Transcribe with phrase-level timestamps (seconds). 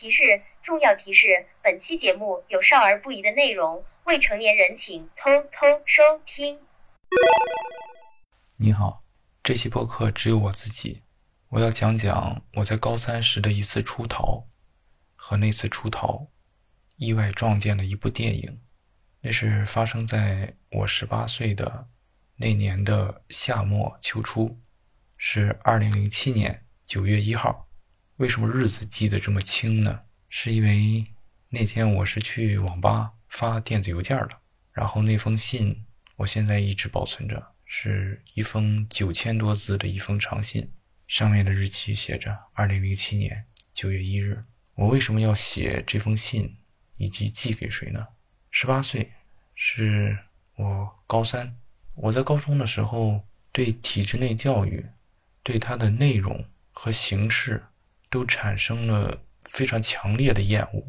[0.00, 6.58] 提示：重要提示，本期节目有少儿不宜的内容，未成年人请偷偷收听。
[8.56, 9.04] 你好，
[9.42, 11.02] 这期播客只有我自己，
[11.50, 14.46] 我要讲讲我在高三时的一次出逃，
[15.16, 16.28] 和那次出逃
[16.96, 18.58] 意外撞见了一部电影，
[19.20, 21.86] 那是发生在我十八岁的
[22.36, 24.58] 那年的夏末秋初，
[25.18, 27.69] 是二零零七年九月一号。
[28.20, 30.02] 为什么日子记得这么清呢？
[30.28, 31.06] 是因为
[31.48, 34.28] 那天我是去网吧发电子邮件了，
[34.72, 35.86] 然后那封信
[36.16, 40.70] 我现在一直保存着，是一封九千多字的一封长信，
[41.08, 44.42] 上面的日期写着二零零七年九月一日。
[44.74, 46.58] 我为什么要写这封信，
[46.98, 48.06] 以及寄给谁呢？
[48.50, 49.10] 十八岁，
[49.54, 50.18] 是
[50.56, 51.56] 我高三。
[51.94, 54.84] 我在高中的时候对体制内教育，
[55.42, 57.64] 对它的内容和形式。
[58.10, 60.82] 都产生了非常强烈的厌恶，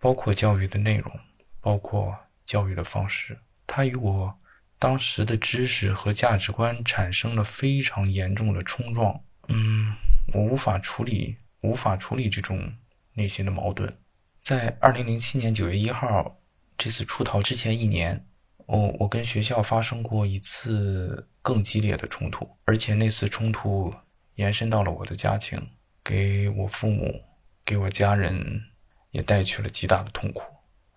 [0.00, 1.20] 包括教育的内容，
[1.60, 4.34] 包括教育的方式，它与我
[4.78, 9.20] 当时的知识和价值观产生了非常严重的冲撞。
[9.48, 9.94] 嗯，
[10.32, 12.72] 我无法处理，无法处理这种
[13.12, 13.94] 内心的矛盾。
[14.42, 16.38] 在二零零七年九月一号
[16.76, 18.26] 这次出逃之前一年，
[18.66, 23.94] 我我跟学校发生过一次更激烈的冲突，而且那次冲突
[24.34, 25.58] 延伸到了我的家庭。
[26.04, 27.24] 给我父母，
[27.64, 28.62] 给我家人
[29.10, 30.42] 也带去了极大的痛苦。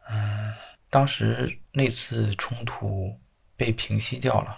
[0.09, 0.53] 嗯，
[0.89, 3.17] 当时那次冲突
[3.55, 4.55] 被平息掉了，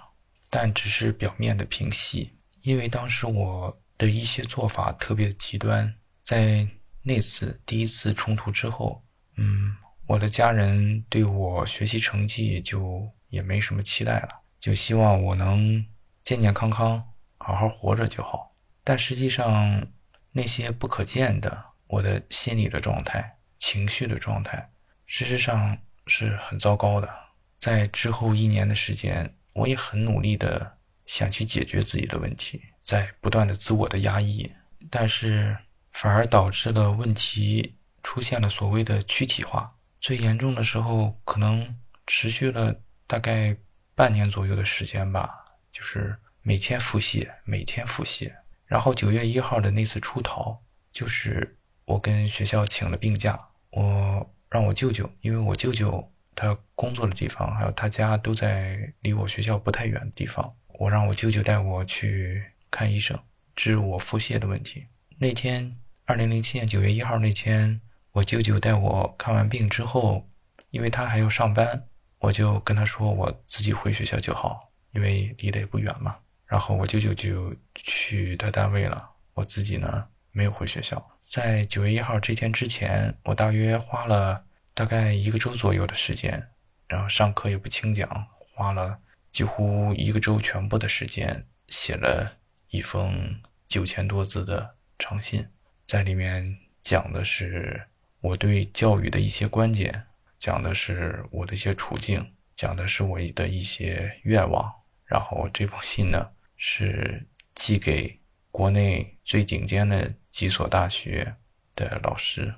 [0.49, 2.33] 但只是表面的平息，
[2.63, 5.93] 因为当时我的一些做法特别的极端。
[6.23, 6.67] 在
[7.01, 9.03] 那次第一次冲突之后，
[9.37, 15.85] 嗯，我的家人对我学习成绩就也没什么期待了，就希望我能
[16.23, 17.03] 健健康康、
[17.37, 18.55] 好好活着就好。
[18.83, 19.83] 但实际上，
[20.31, 24.69] 那些不可见的，我的心理的状态、情绪的状态，
[25.05, 25.77] 事实上
[26.07, 27.09] 是很糟糕的。
[27.57, 34.49] 在之后一年的时间，我也很努力的想去解决自己的问题，在不断的自我的压抑，
[34.89, 35.57] 但是
[35.91, 39.75] 反而导致了问题出现了所谓的躯体化。
[39.99, 41.75] 最严重的时候，可能
[42.07, 42.73] 持续了
[43.05, 43.57] 大概
[43.95, 45.29] 半年左右的时间吧，
[45.73, 48.31] 就是每天腹泻，每天腹泻。
[48.69, 50.55] 然后九月一号的那次出逃，
[50.91, 53.35] 就是我跟学校请了病假，
[53.71, 63.17] 我让我舅舅，因为我舅舅他工作的地方还有他家都在离我学校不太远的地方，我让我舅舅带我去看医生，
[63.55, 64.85] 治我腹泻的问题。
[65.17, 65.75] 那天，
[66.05, 67.81] 二零零七年九月一号那天，
[68.11, 70.29] 我舅舅带我看完病之后，
[70.69, 71.87] 因为他还要上班，
[72.19, 76.15] 我就跟他说我自己回学校就好，因为离得也不远嘛。
[76.49, 80.99] 然后我舅舅就去他单位了，我自己呢没有回学校。
[81.29, 84.43] 在九月一号这天之前，我大约花了
[84.73, 86.43] 大概一个周左右的时间，
[86.87, 88.97] 然后上课也不轻讲，花了
[89.31, 92.35] 几乎一个周全部的时间，写了
[92.69, 95.47] 一封九千多字的长信，
[95.85, 97.79] 在里面讲的是
[98.21, 100.03] 我对教育的一些观点，
[100.39, 104.73] 讲的是我的一些处境，讲的是我的一些愿望。
[105.05, 106.27] 然后这封信呢。
[106.59, 107.25] 是
[107.55, 108.19] 寄给
[108.51, 111.33] 国内最顶尖的几所大学
[111.73, 112.53] 的老师，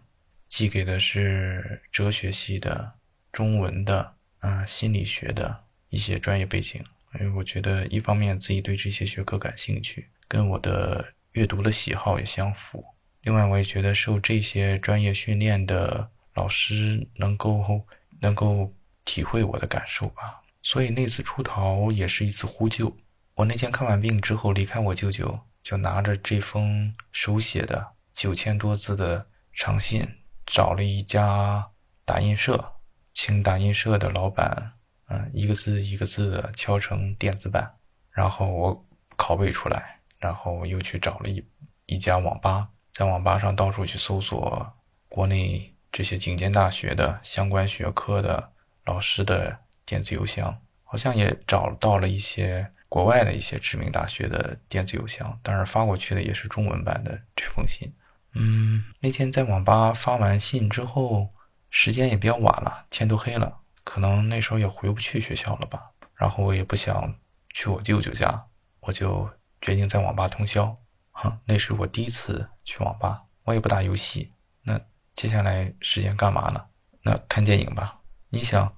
[0.49, 2.93] 寄给的是哲学系的、
[3.31, 6.83] 中文的、啊心理学的一些专业背景。
[7.19, 12.83] 因为我觉得一方面自己对这些学科感兴趣，跟我的阅读的喜好也相符。
[13.21, 17.85] 另外，我也觉得受这些专业训练的老师能够
[18.19, 18.73] 能够
[19.05, 20.41] 体会我的感受吧。
[20.63, 22.95] 所以那次出逃也是一次呼救。
[23.41, 30.07] 我那天看完病之后离开我舅舅，就拿着这封手写的九千多字的长信，
[30.45, 31.67] 找了一家
[32.05, 32.73] 打印社，
[33.15, 34.73] 请打印社的老板，
[35.07, 37.67] 嗯，一个字一个字的敲成电子版，
[38.11, 38.85] 然后我
[39.17, 41.43] 拷贝出来，然后又去找了一
[41.87, 44.71] 一家网吧，在网吧上到处去搜索
[45.09, 48.51] 国内这些顶尖大学的相关学科的
[48.85, 52.71] 老师的电子邮箱，好像也找到了一些。
[52.91, 57.89] 国外的一些知名大学的电子邮箱，当然发过去的也是中文版的这封信。
[58.33, 61.29] 嗯，那天在网吧发完信之后，
[61.69, 65.89] 时间也比较晚了，天都黑了，可能那时候也回不去学校了吧。
[66.15, 67.15] 然后我也不想
[67.51, 68.45] 去我舅舅家，
[68.81, 69.29] 我就
[69.61, 70.75] 决定在网吧通宵。
[71.11, 74.33] 哼，那是我第一次去网吧，我也不打游戏。
[74.63, 74.77] 那
[75.15, 76.65] 接下来时间干嘛呢？
[77.03, 78.01] 那看电影吧。
[78.27, 78.75] 你想，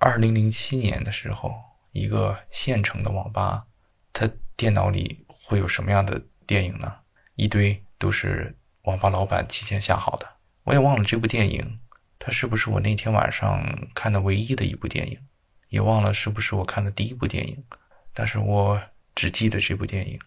[0.00, 1.54] 二零零七年的时候。
[1.92, 3.66] 一个县城的网吧，
[4.12, 6.92] 他电脑里会有什么样的电影呢？
[7.36, 10.26] 一堆都是网吧老板提前下好的，
[10.64, 11.78] 我也忘了这部电影，
[12.18, 15.18] 它是不是我那天晚上看的唯一的一部电影，
[15.68, 17.64] 也忘了是不是我看的第一部电影。
[18.12, 18.80] 但是我
[19.14, 20.20] 只记得这部电影，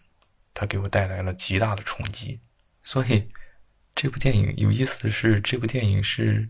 [0.52, 2.40] 它给我带来了极大的冲击。
[2.82, 3.28] 所以，
[3.94, 6.48] 这部电影有意思的是，这部电影是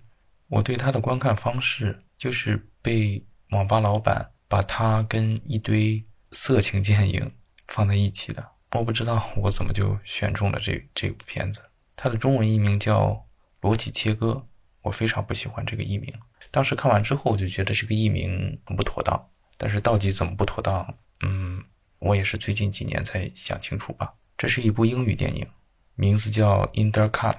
[0.49, 7.33] 我对它的观看方式，就是被网吧老板把它跟一堆色情电影
[7.69, 8.53] 放在一起的。
[8.73, 11.61] 我不知道我怎么就选中了这这部片子。
[11.95, 13.09] 它的中文译名叫
[13.61, 14.33] 《裸体切割》，
[14.83, 16.13] 我非常不喜欢这个译名。
[16.51, 19.29] 当时看完之后，我就觉得这个译名很不妥当。
[19.57, 20.95] 但是到底怎么不妥当？
[21.23, 21.65] 嗯，
[21.99, 24.13] 我也是最近几年才想清楚吧。
[24.37, 25.47] 这是一部英语电影，
[25.95, 27.37] 名字叫《Intercut》，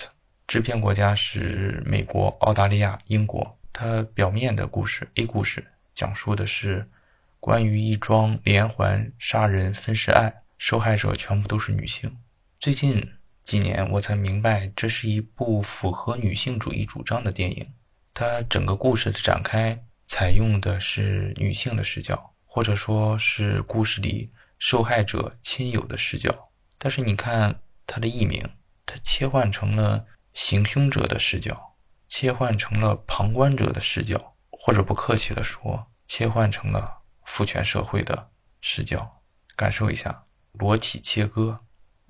[0.48, 3.60] 制片国家是美国、澳大利亚、英国。
[3.72, 5.64] 它表面的故事 A 故事
[5.94, 6.90] 讲述的是
[7.40, 12.18] 关于一桩连环杀人分尸案，受害者全部都是女性。
[12.60, 13.14] 最近
[13.44, 17.74] 几年我才明白，这是一部符合女性主义主张的电影。
[18.14, 22.34] 它整个故事的展开采用的是女性的视角。
[22.50, 26.50] 或者说是故事里受害者亲友的视角，
[26.80, 28.44] 但是你看它的译名，
[28.84, 30.04] 它切换成了
[30.34, 31.76] 行凶者的视角，
[32.08, 36.97] 切换成了旁观者的视角，或者不客气的说，切换成了
[37.28, 39.14] 父权社会的视角。
[39.56, 41.60] 感受一下裸体切割。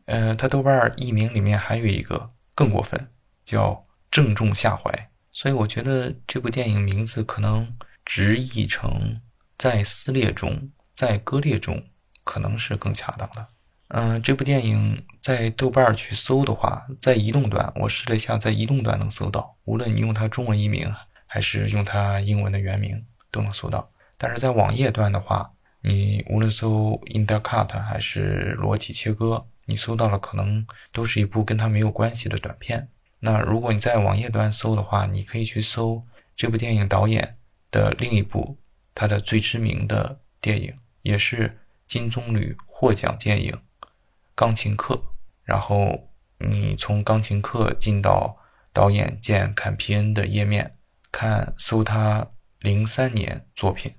[0.05, 3.09] 嗯，它豆瓣译名里面还有一个更过分，
[3.45, 5.09] 叫正中下怀。
[5.31, 7.73] 所以我觉得这部电影名字可能
[8.03, 9.21] 直译成。
[9.57, 11.83] 在撕裂中，在割裂中，
[12.23, 13.47] 可能是更恰当的。
[13.87, 20.93] 嗯，这部电影在豆瓣去搜的话，在移动端，我试了一下，在移动端能搜到，无论你用它中文译名
[21.25, 23.89] 还是用它英文的原名，都能搜到。
[24.17, 32.89] 但是在网页端的话，你无论搜 Intercut 还是裸体切割，你搜到了可能都是一部跟它没有关系的短片。
[33.19, 36.03] 那如果你在网页端搜的话，你可以去搜
[36.35, 37.37] 这部电影导演
[37.71, 38.57] 的另一部。
[38.99, 40.73] 他的最知名的电影
[41.03, 43.51] 也是金棕榈获奖电影
[44.33, 44.95] 《钢琴课》，
[45.43, 46.09] 然后
[46.39, 48.35] 你从《钢琴课》进到
[48.73, 50.75] 导演见·坎皮恩的页面，
[51.11, 52.27] 看搜他
[52.59, 53.93] 零三年作品，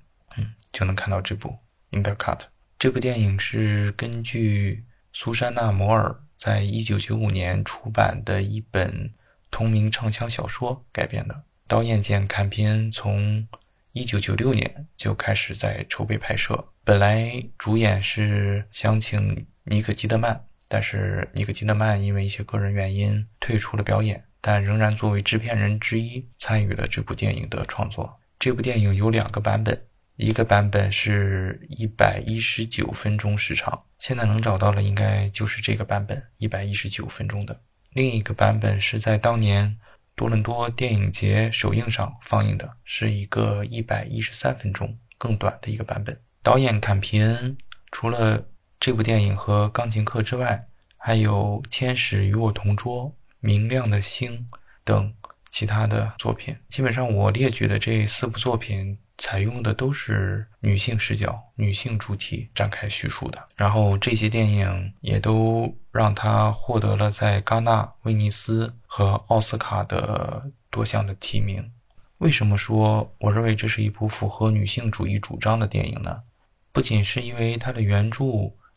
[0.72, 1.48] 就能看到这部
[1.90, 2.38] 《In the Cut》。
[2.78, 9.12] 这部电影是根据苏珊娜·摩尔在一九九五年出版的一本
[9.50, 11.42] 同名畅销小说改编的。
[11.66, 13.46] 导演简·坎皮恩从
[13.92, 28.20] 一九九六年就开始在筹备拍摄，本来主演是想请尼可基德曼，但是尼可基德曼因为一些个人原因退出了表演，但仍然作为制片人之一参与了这部电影的创作。
[28.38, 29.82] 这部电影有两个版本，
[30.18, 37.58] 一个版本是一百一十九分钟时长，现在能找到的应该就是这个版本，一百一十九分钟的。
[37.92, 39.78] 另一个版本是在当年。
[40.18, 46.20] 多伦多电影节首映上放映的是一个一百一十三分钟更短的一个版本。
[46.42, 47.56] 导演坎皮恩
[47.92, 48.44] 除了
[48.80, 50.66] 这部电影和《钢琴课》之外，
[50.96, 53.04] 还有《天使与我同桌》
[53.38, 54.32] 《明亮的星》
[54.82, 55.14] 等
[55.50, 56.56] 其他的作品。
[56.68, 58.98] 基本上我列举的这四部作品。
[59.18, 71.68] 采用的都是女性视角、女性主体展开叙述的，然后这些电影也都让他获得了在戛纳、威尼斯和奥斯卡的多项的提名。
[72.18, 76.22] 为什么说我认为这是一部符合女性主义主张的电影呢？
[76.72, 78.24] 不仅是因为它的原著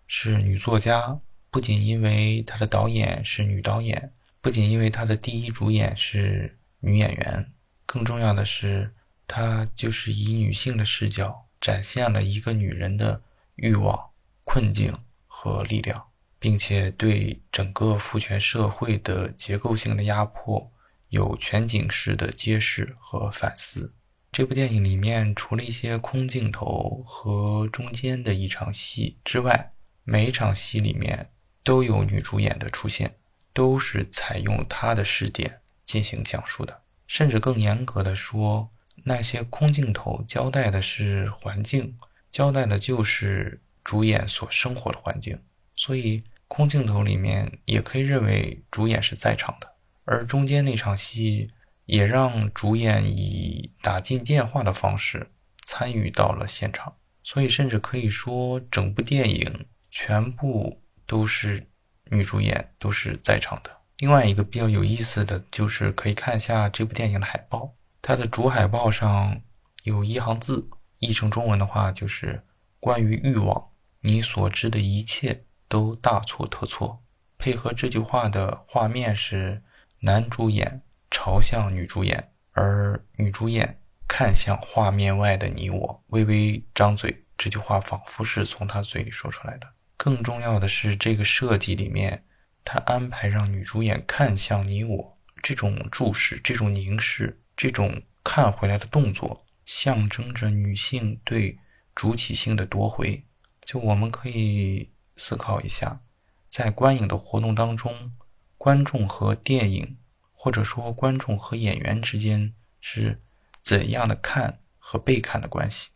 [0.08, 1.20] 是女作家，
[1.52, 4.12] 不仅因为它的导演是女导演，
[4.42, 7.52] 不仅因为它的第一主演是女演员，
[7.86, 8.92] 更重要的是。
[9.34, 13.22] 它就是以女性的视角展现了一个女人的
[13.56, 14.10] 欲望、
[14.44, 14.94] 困境
[15.26, 16.04] 和力量，
[16.38, 20.70] 并且对整个父权社会的结构性的压迫
[21.08, 23.94] 有全景式的揭示和反思。
[24.34, 29.72] 这部电影里面，除了一些空镜头和中间的一场戏之外，
[30.04, 31.32] 每一场戏里面
[31.64, 33.16] 都有女主演的出现，
[33.54, 38.70] 都是采用她的视点进行讲述的，甚至更严格的说。
[39.04, 41.98] 那些空镜头交代的是环境，
[42.32, 45.40] 交代的就是主演所生活的环境，
[45.76, 49.72] 所以空镜头里面也可以认为主演是在场的。
[50.06, 51.50] 而中间那场戏
[51.86, 55.32] 也让主演以打进电话的方式
[55.66, 61.68] 参与到了现场，所以甚至可以说整部电影全部都是
[62.06, 63.72] 女主演都是在场的。
[64.00, 67.76] 另外一个比较有意思的就是可以看一下这部电影的海报。
[68.12, 69.42] 它的主海报上
[69.84, 70.68] 有一行字，
[71.00, 72.44] 译成中文的话就是
[72.78, 73.70] “关于欲望，
[74.02, 77.02] 你所知的一切都大错特错”。
[77.40, 79.64] 配合这句话的画面是
[80.02, 87.24] 男主演朝向女主演，而女主演看向画面外的你我，微微张嘴。
[87.38, 89.70] 这句话仿佛是从他嘴里说出来的。
[89.96, 92.26] 更重要的是，这个设计里面，
[92.66, 101.60] 他安排让女主演看向你我，这种注视、这种凝视、这种看回来的动作，象征着女性对
[101.94, 103.24] 主体性的夺回。
[103.64, 106.02] 就我们可以思考一下，
[106.50, 108.14] 在观影的活动当中，
[108.58, 109.96] 观众和电影，
[110.34, 113.22] 或者说观众和演员之间是
[113.62, 115.92] 怎样的看和被看的关系？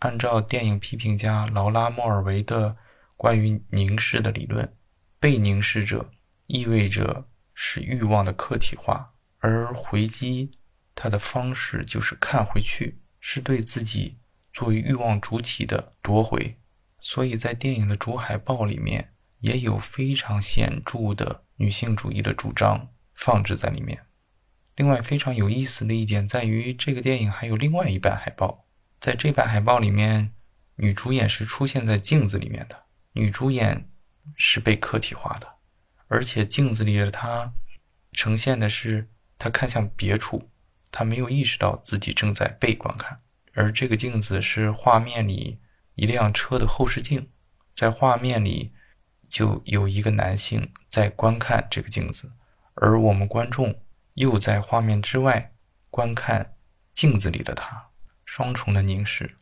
[0.00, 2.76] 按照电影批评家劳拉·莫尔维的
[3.16, 4.76] 关于凝视的理论，
[5.20, 6.10] 被凝视者
[6.48, 10.50] 意味着是欲望的客体化，而回击
[11.02, 14.18] 它的方式就是看回去，是对自己
[14.52, 16.58] 作为欲望主体的夺回。
[17.00, 24.04] 所以在电影的主海报里面也有非常显著的女性主义的主张放置在里面。
[24.76, 28.66] 另外，非常有意思的一点在于，这个电影还有另外一版海报。
[29.00, 30.34] 在这版海报里面，
[30.76, 32.84] 女主演是出现在镜子里面的。
[33.12, 33.90] 女主演
[34.36, 35.54] 是被客体化的，
[36.08, 37.54] 而且镜子里的她
[38.12, 40.49] 呈现的是她看向别处，
[40.90, 43.20] 他没有意识到自己正在被观看。
[43.54, 45.60] 而这个镜子是画面里
[45.94, 47.30] 一辆车的后视镜，
[47.74, 48.72] 在画面里
[49.28, 52.32] 就有一个男性在观看这个镜子，
[52.74, 53.82] 而我们观众
[54.14, 55.52] 又在画面之外
[55.90, 56.54] 观看
[56.94, 57.88] 镜子里的他。
[58.24, 59.36] 双重的凝视，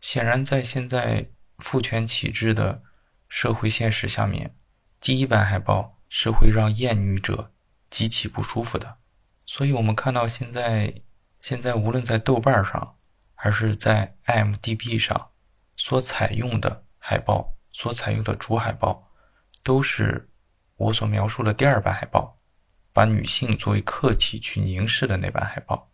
[0.00, 1.28] 显然在现在
[1.58, 2.82] 父权体制的
[3.28, 4.56] 社会现实下面，
[4.98, 7.52] 第一版海报是会让厌女者
[7.90, 8.96] 极其不舒服的。
[9.46, 10.92] 所以，我们看到现在，
[11.40, 12.96] 现在无论在豆瓣上
[13.34, 15.30] 还是在 IMDB 上
[15.76, 19.08] 所采用的海报，所采用的主海报，
[19.62, 20.28] 都是
[20.76, 22.38] 我所描述的第二版海报，
[22.92, 25.90] 把女性作为客体去凝视的那版海报。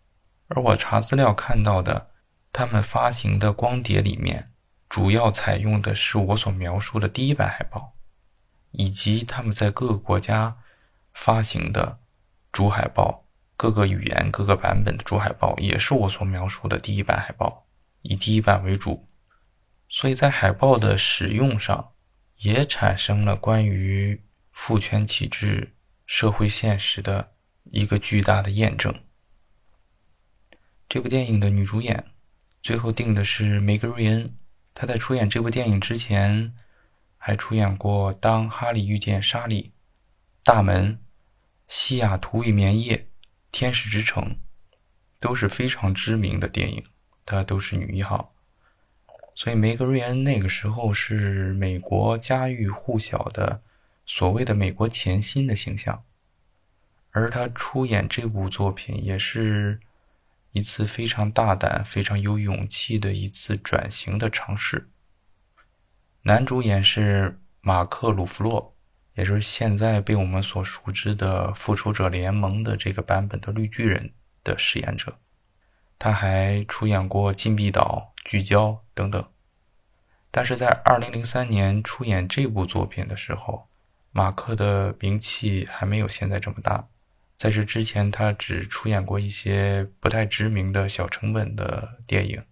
[0.49, 2.09] 而我查资料看到的。
[2.55, 4.53] 他们发行的光碟里面，
[4.87, 7.95] 主要采用的是我所描述的第一版海报，
[8.73, 10.59] 以及他们在各个国家
[11.15, 12.01] 发行的
[12.53, 13.25] 主海报，
[13.63, 17.65] 各个语言、各个版本的主海报也是我所描述的第一版海报，
[18.01, 19.07] 以第一版为主。
[19.89, 21.93] 所以在海报的使用上，
[22.39, 25.77] 也产生了关于父权体制
[26.07, 27.35] 社会现实的
[27.71, 28.93] 一个巨大的验证。
[30.89, 32.05] 这部电影的女主演。
[32.65, 34.35] 最后定的是梅格瑞恩，
[34.75, 36.53] 她在出演这部电影之前，
[37.17, 39.63] 还出演过《当哈利遇见莎莉》
[40.43, 40.95] 《大门》
[41.69, 42.97] 《西雅图与棉叶》
[43.53, 44.25] 《天使之城》，
[45.21, 46.85] 都是非常知名的电影，
[47.25, 48.35] 她都是女一号。
[49.37, 53.63] 所以梅格瑞恩那个时候是美国家喻户晓的
[54.05, 56.03] 所谓的“美国甜心”的形象，
[57.13, 59.79] 而她出演这部作品也是。
[60.55, 64.91] 一次非常大胆、非常有勇气的一次转型的尝试。
[66.25, 68.72] 男主演是马克·鲁弗洛，
[69.15, 75.19] 也就是现在被我们所熟知的《复仇者联盟》的这个版本的绿巨人的饰演者。
[75.99, 79.25] 他还出演过《禁闭岛》《聚焦》等等。
[80.31, 83.69] 但是在2003年出演这部作品的时候，
[84.13, 86.89] 马克的名气还没有现在这么大。
[87.37, 92.43] 在这之前，他只出演过一些不太知名的小成本的电影，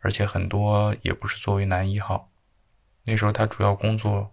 [0.00, 2.30] 而且很多也不是作为男一号。
[3.04, 4.31] 那时候他主要工作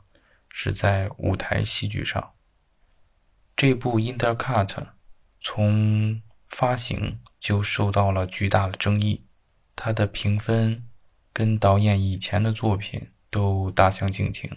[0.61, 2.33] 是在舞台戏剧上。
[3.55, 4.67] 这部《Intercut》
[5.39, 9.25] 从发行就受到了巨大的争议，
[9.73, 10.85] 它的评分
[11.31, 14.51] 跟导演以前的作品都大相径庭。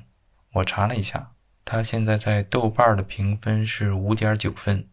[0.55, 4.89] 我查了一下，他现在在豆瓣的评分是五点九分。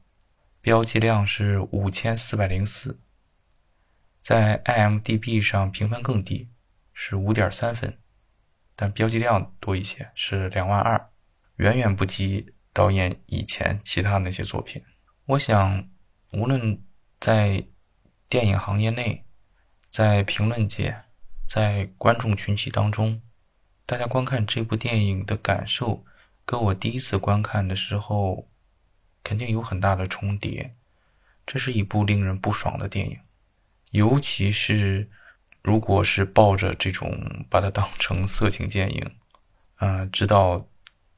[0.61, 2.99] 标记量是五千四百零四，
[4.21, 6.49] 在 IMDB 上评分更低，
[6.93, 7.97] 是五点三分，
[8.81, 11.09] 但标记量多一些，是两万二，
[11.57, 14.81] 远远不及导演以前其他那些作品。
[15.25, 15.85] 我想，
[16.31, 16.81] 无论
[17.19, 17.61] 在
[18.29, 19.25] 电影行业内，
[19.89, 20.97] 在评论界，
[21.45, 23.21] 在观众群体当中，
[23.85, 26.05] 大家观看这部电影的感受，
[26.45, 28.47] 跟我第一次观看的时候。
[29.21, 30.73] 肯定有很大的重叠，
[31.45, 33.19] 这是一部令人不爽的电影，
[33.91, 35.07] 尤其是
[35.61, 39.15] 如果是抱着这种把它当成色情电影，
[39.77, 40.67] 嗯，知道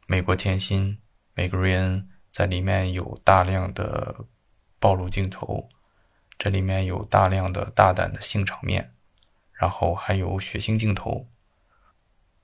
[0.07, 0.99] 美国甜心
[1.33, 4.25] 梅格瑞恩在里面有大量的
[4.79, 5.69] 暴露镜头，
[6.37, 8.93] 这里面有大量的大胆的性场面，
[9.53, 11.27] 然后还有血腥镜头，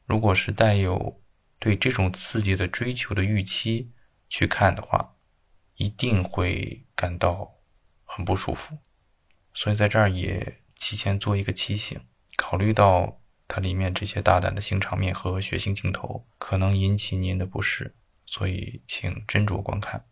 [0.06, 1.22] 如果是带有
[1.60, 3.92] 对这种刺激的追求的预期
[4.30, 5.13] 去看的话。
[5.80, 7.54] 一定会感到
[8.04, 8.75] 很不舒服。
[9.54, 12.00] 所以在这儿也提前做一个提醒，
[12.36, 20.05] 考虑到它里面这些大胆的性场面和血腥镜头可能引起您的不适，所以请斟酌观看。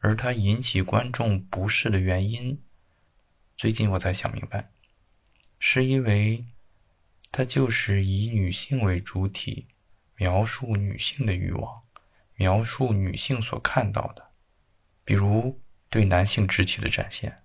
[0.00, 2.60] 而它引起观众不适的原因，
[3.56, 4.70] 最近我才想明白，
[5.58, 6.44] 是因为
[7.32, 9.68] 它就是以女性为主体，
[10.16, 11.82] 描述女性的欲望，
[12.34, 14.32] 描述女性所看到的，
[15.04, 17.42] 比如对男性肢体的展现。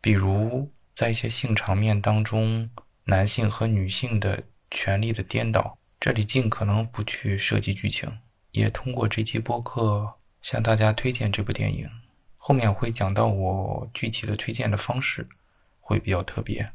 [0.00, 2.70] 比如，在一些性场面当中，
[3.06, 8.20] 男性和女性的权利的颠倒，这里尽可能不去涉及剧情，
[8.52, 11.90] 也通过这期播客向大家推荐这部电影。
[12.36, 15.26] 后面会讲到我具体的推荐的方式，
[15.80, 16.70] 会比较特别。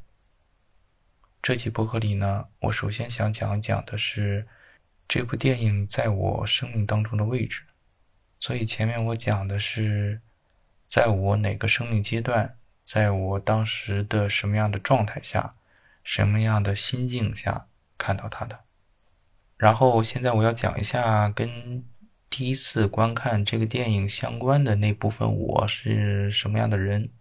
[1.42, 4.46] 这期播客里呢，我首先想讲讲的是
[5.08, 7.64] 这部电影在我生命当中的位置。
[8.38, 10.20] 所以前面我讲的是，
[10.88, 12.58] 在我哪个生命阶段。
[12.92, 15.54] 在我当时的什么样的状态下，
[16.04, 17.68] 什么样的心境下
[18.00, 18.62] 看到他的？
[19.58, 21.86] 然后现在我要讲一下跟
[22.32, 27.12] 第一次观看这个电影相关的那部分，我是什么样的人？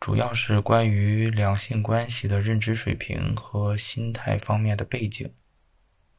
[0.00, 5.30] 主要是关于两性关系的认知水平和心态方面的背景。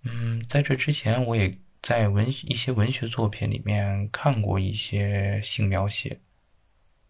[0.03, 6.19] 嗯，在这之前，我也在文一些文学作品里面看过一些性描写。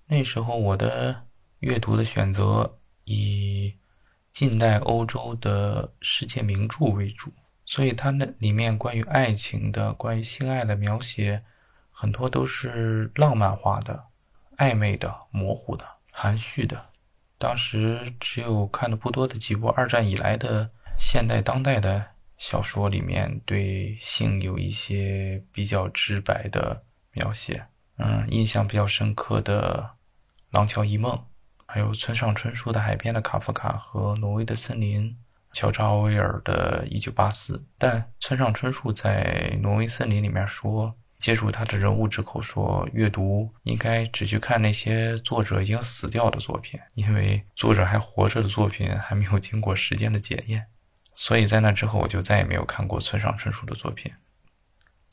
[0.08, 1.26] 那时候我的。
[1.60, 3.76] 阅读的选择以
[4.32, 7.32] 近代欧洲的世界名著为主，
[7.66, 11.44] 所以它那里面关于爱情的、关于性爱的描写，
[11.92, 14.06] 很多都是浪漫化的、
[14.58, 16.90] 暧昧的、模糊的、含蓄的。
[17.38, 22.06] 当时只有看的不多的几部二战以来的现代当代的
[22.38, 27.66] 小说里面，对性有一些比较直白的描写。
[27.98, 29.96] 嗯，印象比较深刻的
[30.58, 31.14] 《廊桥遗梦》。
[31.72, 35.16] 还有村上春树的《海边的卡夫卡》和挪威的森林，
[35.54, 37.58] 乔治奥威尔的《一九八四》。
[37.78, 50.66] 但村上春树在《挪威森林》里面说，接触他的人物之口说，阅读应该只去看那些作者已经死掉的作品，因为作者还活着的作品还没有经过时间的检验。
[51.14, 54.12] 所以在那之后，我就再也没有看过村上春树的作品。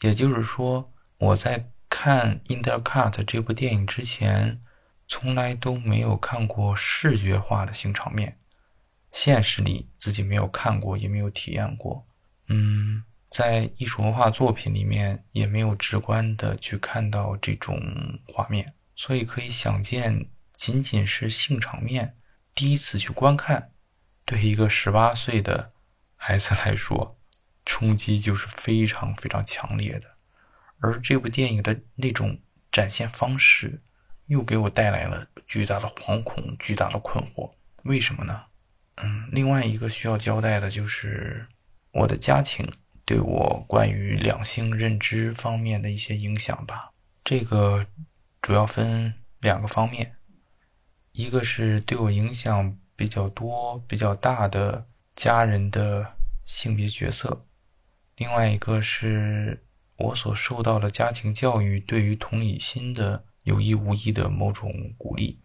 [0.00, 4.62] 也就是说，我在看《In the Cut》这部电影之前。
[5.08, 8.38] 从来都没有看过视觉化的性场面，
[9.12, 12.04] 现实里自己没有看过，也没有体验过。
[12.48, 17.80] 嗯，在艺术文化作品里面也没有直观的去看到这种
[18.26, 22.16] 画面，所以可以想见，仅仅是性场面，
[22.52, 23.70] 第一次去观看，
[24.24, 25.72] 对一个十八岁的
[26.16, 27.16] 孩子来说，
[27.64, 30.16] 冲击就是非常非常强烈的。
[30.78, 32.40] 而这部电影的那种
[32.72, 33.80] 展现方式。
[34.26, 37.50] 又给我带来了巨大的惶恐、巨大的困惑。
[37.84, 38.42] 为什么呢？
[38.96, 41.46] 嗯，另外一个需要交代的就是
[41.92, 42.66] 我的家庭
[43.04, 46.90] 对我关于两性认知方面的一些影响吧。
[47.24, 47.86] 这个
[48.42, 50.16] 主要分两个方面，
[51.12, 54.84] 一个是对我影响比较多、比较大的
[55.14, 57.46] 家人的性别角色，
[58.16, 59.62] 另外一个是
[59.96, 63.24] 我所受到的家庭教育对于同理心的。
[63.46, 65.40] 有意无意的某种鼓励。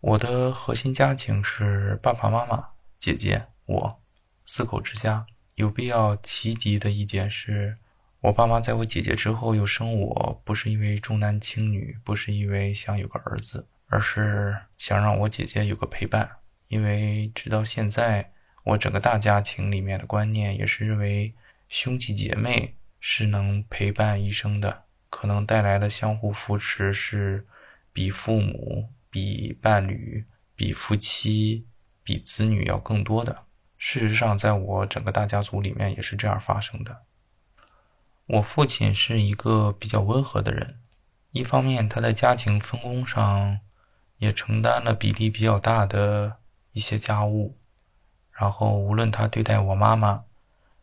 [0.00, 4.02] 我的核心家庭是爸爸妈妈、姐姐、我
[4.44, 5.24] 四口之家。
[5.54, 7.78] 有必要提及的一点是，
[8.18, 16.28] 我爸妈在我姐姐之后又生我，不是因为重男轻女，不是因为想有个儿子，而是想让我姐姐有个陪伴。
[16.66, 18.32] 因为直到现在，
[18.64, 21.32] 我整个大家庭里面的观念也是认为
[21.68, 24.83] 兄弟姐妹是能陪伴一生的。
[25.14, 27.46] 可能带来的相互扶持是
[27.92, 30.24] 比父母、比伴侣、
[30.56, 31.68] 比夫妻、
[32.02, 33.44] 比子女要更多的。
[33.78, 37.02] 事实上，在我整个大家族里面也是这样发生的。
[38.26, 40.80] 我父亲是一个比较温和的人，
[41.30, 43.60] 一方面他在家庭分工上
[44.18, 46.38] 也承担了比例比较大的
[46.72, 47.56] 一些家务，
[48.32, 50.24] 然后无论他对待我妈妈，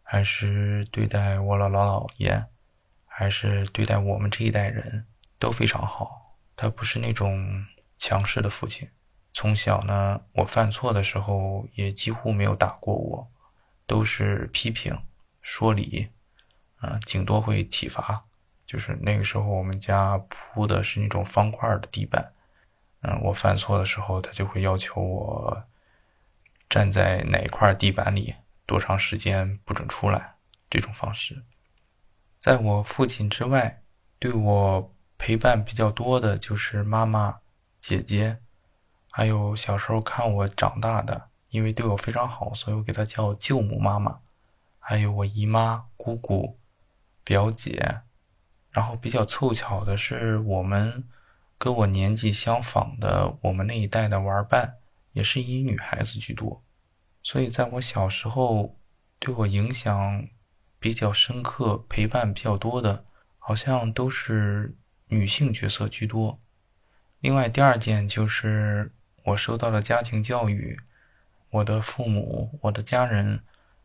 [0.02, 2.46] 还是对待我姥姥姥爷。
[3.22, 5.06] 还是对待我们这一代人
[5.38, 6.36] 都非常好。
[6.56, 7.64] 他不是那种
[8.00, 8.90] 强势的父亲。
[9.32, 13.32] 从小呢，我犯错的时候也几乎没有打过我，
[13.86, 14.98] 都是批评、
[15.44, 16.10] 说理，
[16.78, 18.26] 啊，顶多会体罚。
[18.66, 22.34] 就是那个时候，我们家铺的是那种方块的地板，
[23.02, 25.64] 嗯，我犯错的时候，他就会要求我
[26.68, 28.34] 站在哪一块地板里
[28.66, 30.34] 多长时间不准出来，
[30.72, 31.44] 这种方式。
[32.42, 33.84] 在我父亲之外，
[34.18, 37.40] 对我陪伴比较多的就是妈妈、
[37.80, 38.40] 姐姐，
[39.12, 44.22] 还有小时候看我长大的，因为对我非常好，所以我给她叫舅母妈妈。
[44.80, 46.58] 还有我姨妈、姑姑、
[47.24, 48.02] 表姐，
[48.72, 51.08] 然后比较凑巧的是，我们
[51.60, 54.78] 跟我年纪相仿的，我们那一代的玩伴
[55.12, 56.64] 也是以女孩子居多，
[57.22, 58.76] 所以在我小时候
[59.20, 60.28] 对我影响
[60.82, 63.06] 比较深刻、陪伴比较多的，
[63.40, 64.76] 好像都是
[65.08, 66.38] 女性角色居多。
[67.22, 68.92] 另外，第二件就是
[69.24, 70.78] 我受到了家庭教育，
[71.52, 73.42] 我的父母、我的家人。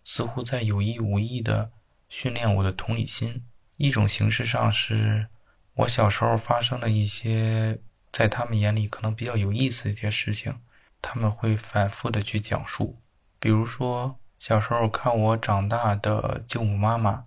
[0.08, 1.68] 似乎在有意无意的
[2.08, 3.42] 训练我的同理心。
[3.76, 5.26] 一种形式上是，
[5.74, 7.76] 我小时候发生的一些
[8.12, 10.60] 在他们眼里可能比较有意思的一些事情，
[11.02, 13.02] 他们会反复的去讲述。
[13.40, 17.26] 比如说，小时候看我长大的舅母妈妈，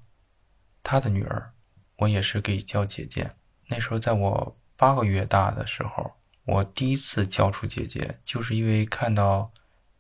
[0.84, 1.52] 她的女儿，
[1.98, 3.32] 我也是给叫姐姐。
[3.68, 6.14] 那时候在我八个月大的时候，
[6.46, 9.52] 我第一次叫出姐姐，就是因为看到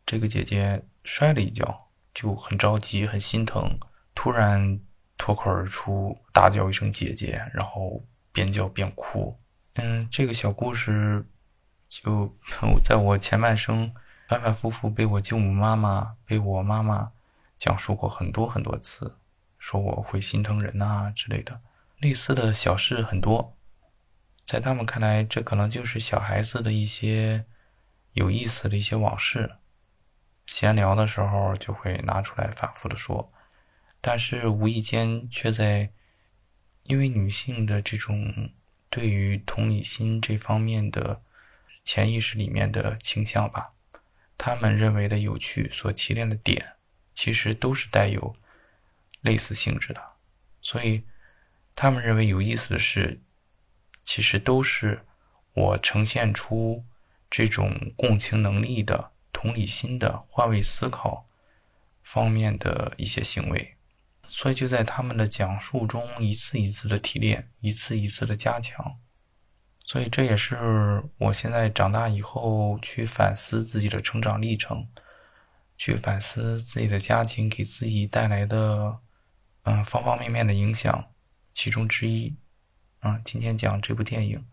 [0.05, 1.85] 这个姐姐摔了一跤。
[2.11, 3.79] 就很着急，很心疼，
[4.13, 4.79] 突然
[5.15, 9.39] 脱口而出大叫一声“姐姐”，然后边叫边哭。
[9.75, 11.25] 嗯，这个小故事
[11.87, 12.35] 就
[12.83, 13.93] 在我前半生
[14.29, 17.13] 反反复复被我舅母妈妈、被我妈妈
[17.57, 19.17] 讲述过很多很多次，
[19.57, 21.59] 说我会心疼人呐之类的。
[21.97, 23.57] 类似的小事很多，
[24.45, 27.43] 在他们看来，这可能就是小孩子的一些
[28.13, 29.55] 有意思的一些往事。
[30.45, 33.33] 闲聊的时候就会拿出来反复的说，
[33.99, 35.91] 但是无意间却在，
[36.83, 38.51] 因为女性的这种
[38.91, 41.23] 对于同理心这方面的
[41.83, 43.73] 潜意识里面的倾向吧，
[44.39, 46.77] 他们认为的有趣所提炼的点，
[47.13, 48.35] 其实都是带有
[49.21, 50.01] 类似性质的，
[50.59, 51.03] 所以
[51.75, 53.21] 他们认为有意思的是，
[54.03, 55.05] 其实都是
[55.53, 56.83] 我呈现出
[57.29, 59.11] 这种共情能力的。
[59.31, 61.25] 同理心的换位思考
[62.03, 63.77] 方面的一些行为，
[64.27, 68.99] 所以就在他们的讲述中一次一次的提炼，一次一次的加强。
[69.89, 74.87] 所以这也是我现在长大以后去反思自己的成长历程，
[75.79, 78.99] 去反思自己的家庭给自己带来的
[79.63, 81.03] 嗯方方面面的影响
[81.55, 82.35] 其中之一。
[83.01, 84.45] 嗯，今天讲这部电影，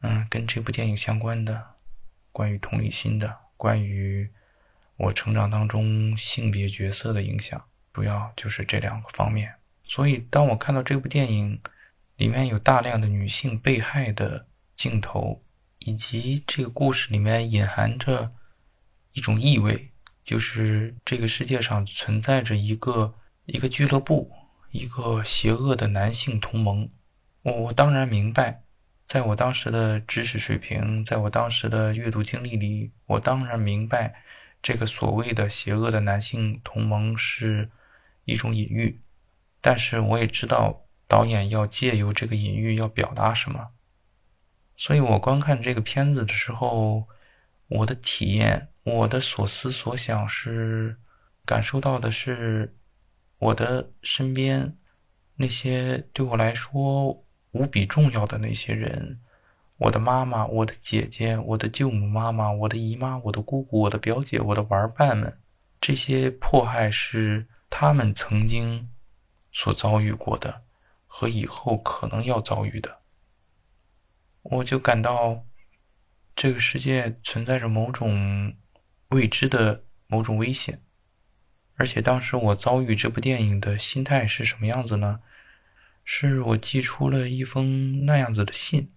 [0.00, 1.62] 嗯，跟这部电影相关的
[2.32, 3.36] 关于同理心的。
[3.58, 4.32] 关于
[4.96, 9.54] 我成长当中性别角色的影响，主要就是这两个方面。
[9.84, 11.60] 所以，当我看到这部电影
[12.16, 14.46] 里面有大量的女性被害的
[14.78, 15.42] 镜头，
[15.80, 18.32] 以及这个故事里面隐含着
[19.12, 19.90] 一种意味，
[20.24, 23.12] 就是这个世界上存在着一个
[23.44, 24.30] 一个俱乐部，
[24.70, 26.88] 一个邪恶的男性同盟。
[27.42, 28.62] 我我当然明白。
[29.04, 34.22] 在我当时的知识水平，在我当时的阅读经历里，我当然明白，
[34.62, 37.70] 这个所谓的邪恶的男性同盟是
[38.26, 39.00] 一种隐喻，
[39.62, 43.68] 但是我也知道导演要借由这个隐喻要表达什么，
[44.78, 47.06] 所以我观看这个片子的时候，
[47.68, 50.96] 我的体验，我的所思所想是
[51.44, 52.74] 感受到的是，
[53.38, 54.74] 我的身边
[55.36, 57.22] 那些对我来说。
[57.52, 59.18] 无比重要的那些人，
[59.78, 65.40] 我的妈妈，我的姐姐，我的舅母妈妈，我的姨妈，我的姑姑，我的表姐，我的玩伴们，
[65.80, 68.90] 这些迫害是他们曾经
[69.50, 70.60] 所遭遇过的，
[71.06, 72.97] 和以后可能要遭遇的。
[74.50, 75.44] 我就感到
[76.34, 78.56] 这个世界存在着某种
[79.08, 80.82] 未知的某种危险，
[81.76, 85.20] 而且当时我遭遇这部电影的心态是什么样子呢？
[86.02, 88.90] 是我寄出了一封那样子的信，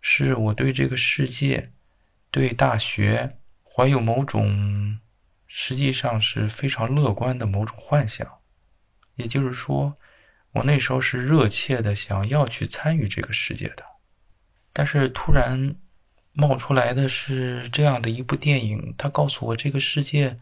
[0.00, 1.70] 是我对这个世界、
[2.32, 4.98] 对大学怀有某种
[5.46, 8.40] 实际上是非常乐观的某种幻想。
[9.14, 9.96] 也就是说，
[10.50, 13.91] 我那时候是热切的想要去参与这个世界的。
[14.72, 15.76] 但是突然
[16.32, 20.40] 冒出来的是这样的一部电影，它告诉我这个世界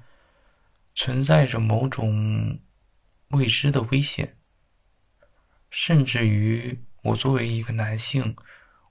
[0.94, 2.60] 存在着某种
[3.28, 4.36] 未知的危险。
[5.68, 8.36] 甚至于，我作为一个男性，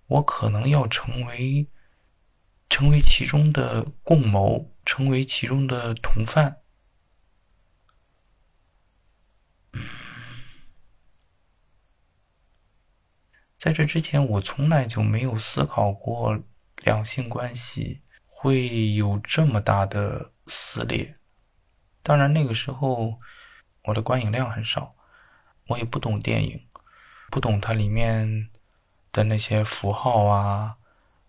[0.08, 1.67] 我可能要成为
[2.69, 6.58] 成为其中的共谋，成为其中的同犯。
[13.60, 16.39] 在这之前，我从来就没有思考过
[16.86, 21.17] 两性关系会有这么大的撕裂。
[22.02, 23.19] 当然，那个时候
[23.84, 24.95] 我的观影量很少，
[25.67, 26.65] 我也不懂电影。
[27.30, 28.50] 不懂它里面
[29.12, 30.78] 的那些符号啊，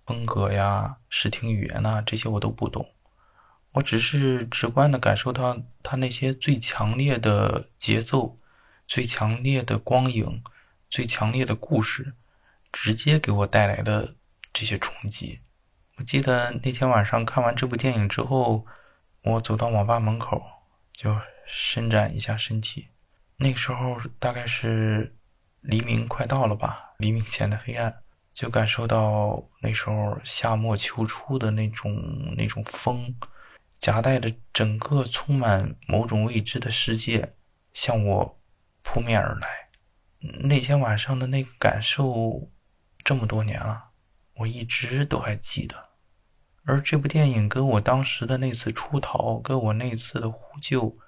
[0.06, 2.88] 风格呀、视听语言呐，这些我都不懂。
[3.72, 8.38] 我只是直观的感受到他那些最强烈的节奏、
[8.86, 10.42] 最强烈的光影、
[10.90, 12.14] 最强烈的故事，
[12.72, 14.16] 直接给我带来的
[14.52, 15.40] 这些冲击。
[15.96, 18.66] 我记得那天晚上看完这部电影之后，
[19.22, 20.42] 我走到网吧门口，
[20.92, 22.88] 就伸展一下身体。
[23.36, 25.14] 那个时候大概是
[25.60, 28.02] 黎明快到了吧，黎明前的黑暗，
[28.34, 33.14] 就感受到那时候夏末秋初的那种那种风。
[33.78, 37.34] 夹带着整个充满某种未知的世界
[37.72, 38.40] 向我
[38.82, 39.69] 扑面而来。
[40.20, 42.50] 那天晚上的那个感受，
[43.02, 43.90] 这么多年了，
[44.34, 45.90] 我一直都还记得。
[46.64, 50.98] 而这部电影跟我当时的那次出逃，跟我那次的呼救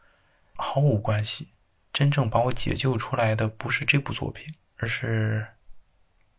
[0.56, 1.52] 毫无关系。
[1.92, 4.46] 真正把我解救出来的不是这部作品，
[4.76, 5.46] 而是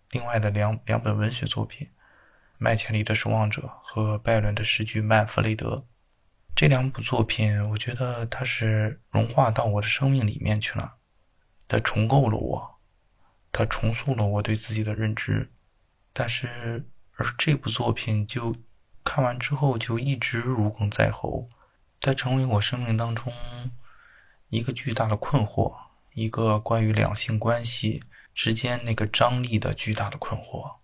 [0.09, 1.87] 另外的两两本文学作品：
[2.57, 5.75] 《麦田里的守望者》和拜伦的诗句《曼弗雷德》。
[6.55, 10.95] 这两部作品，我觉得它是融化到我的生命里面去了，
[11.67, 12.79] 它重构了我，
[13.51, 15.51] 它重塑了我对自己的认知。
[16.11, 18.55] 但是，而这部作品就
[19.03, 21.49] 看完之后就一直如鲠在喉，
[21.99, 23.33] 它成为我生命当中
[24.49, 25.73] 一个巨大的困惑，
[26.13, 30.75] 一个关于两性关系之间那个张力的巨大的困惑。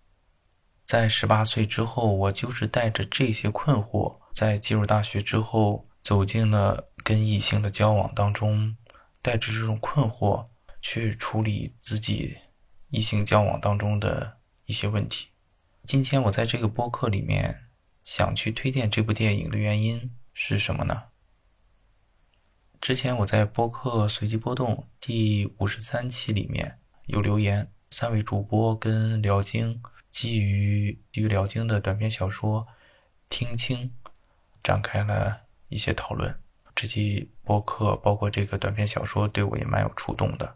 [0.84, 4.18] 在十八岁之后，我就是带着这些困惑。
[4.32, 8.76] 在进入大学之后，走进了跟异性的交往当中，
[9.22, 10.48] 带着这种困惑
[10.80, 12.38] 去处理自己
[12.88, 15.28] 异性交往当中的一些问题。
[15.84, 17.68] 今天我在这个播客里面
[18.04, 21.04] 想去推荐这部电影的原因是什么呢？
[22.80, 32.62] 之前我在播客随机波动第五十三期里面有留言，三位主播跟辽京基于基于辽京的短篇小说
[33.28, 33.88] 《听清》。
[34.62, 36.38] 展开了一些讨论，
[36.74, 40.54] 这期播客包括这个短篇小说对我也蛮有触动的。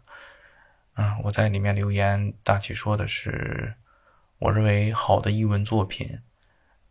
[0.95, 3.75] 嗯，我在里面留言大体说的是，
[4.39, 6.19] 我认为好的译文作品，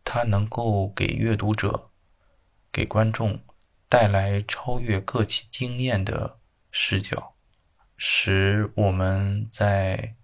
[0.04, 1.90] 它能够给阅读者、
[2.72, 3.42] 给观众
[3.88, 6.38] 带来超越个体经验的
[6.70, 7.34] 视角，
[7.96, 10.14] 使我们在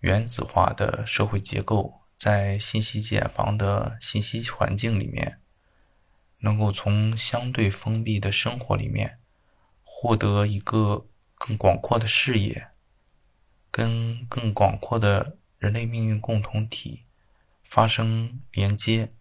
[0.00, 5.40] 原子化的社会结构、在信息茧房的信息环境里面。
[6.40, 9.18] 能够从相对封闭的生活里面
[9.82, 12.68] 获得一个更广阔的视野，
[13.76, 17.06] 跟更广阔的人类命运共同体
[17.64, 19.12] 发生连接，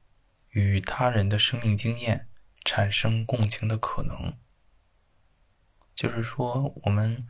[0.51, 2.27] 与他人的生命经验
[2.63, 4.37] 产生共情的可能。
[5.95, 7.27] 就是说，我们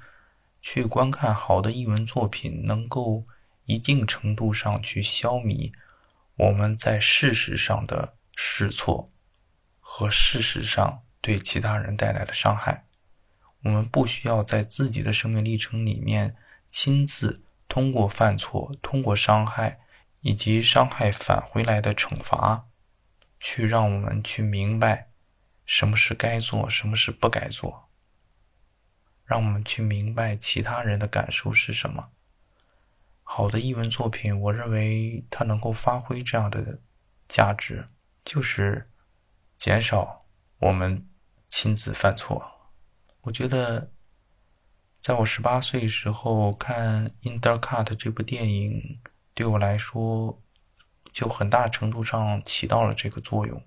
[0.62, 3.26] 去观看好的译文作品，能够
[3.64, 5.72] 一定程度上去消弭
[6.36, 9.10] 我们在事实上的试错。
[9.80, 12.84] 和事实上对其他人带来的伤害，
[13.64, 16.36] 我们不需要在自己的生命历程里面
[16.74, 19.80] 亲自通过犯错、通过伤害
[20.22, 22.66] 以及伤害返回来的惩罚，
[23.40, 25.12] 去让我们去明白
[25.66, 27.90] 什么是该做，什么是不该做，
[29.24, 32.10] 让我们去明白其他人的感受是什么。
[33.22, 36.82] 好的译文作品，我认为它能够发挥这样的
[37.30, 37.86] 价值，
[38.26, 38.90] 就是。
[39.56, 40.26] 减少
[40.60, 41.08] 我们
[41.48, 42.44] 亲自犯错。
[43.22, 43.93] 我觉得，
[45.04, 49.02] 在我十八岁时候看《Intercut》这部电影，
[49.34, 50.42] 对我来说
[51.12, 53.62] 就很大程度上起到了这个作用。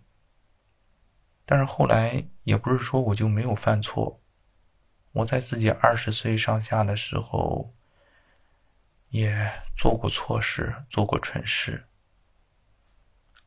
[1.45, 4.19] 但是后来也不是说我就没有犯错，
[5.13, 7.75] 我在自己二十岁上下的时候
[9.11, 11.87] 也做过错事，做过蠢事，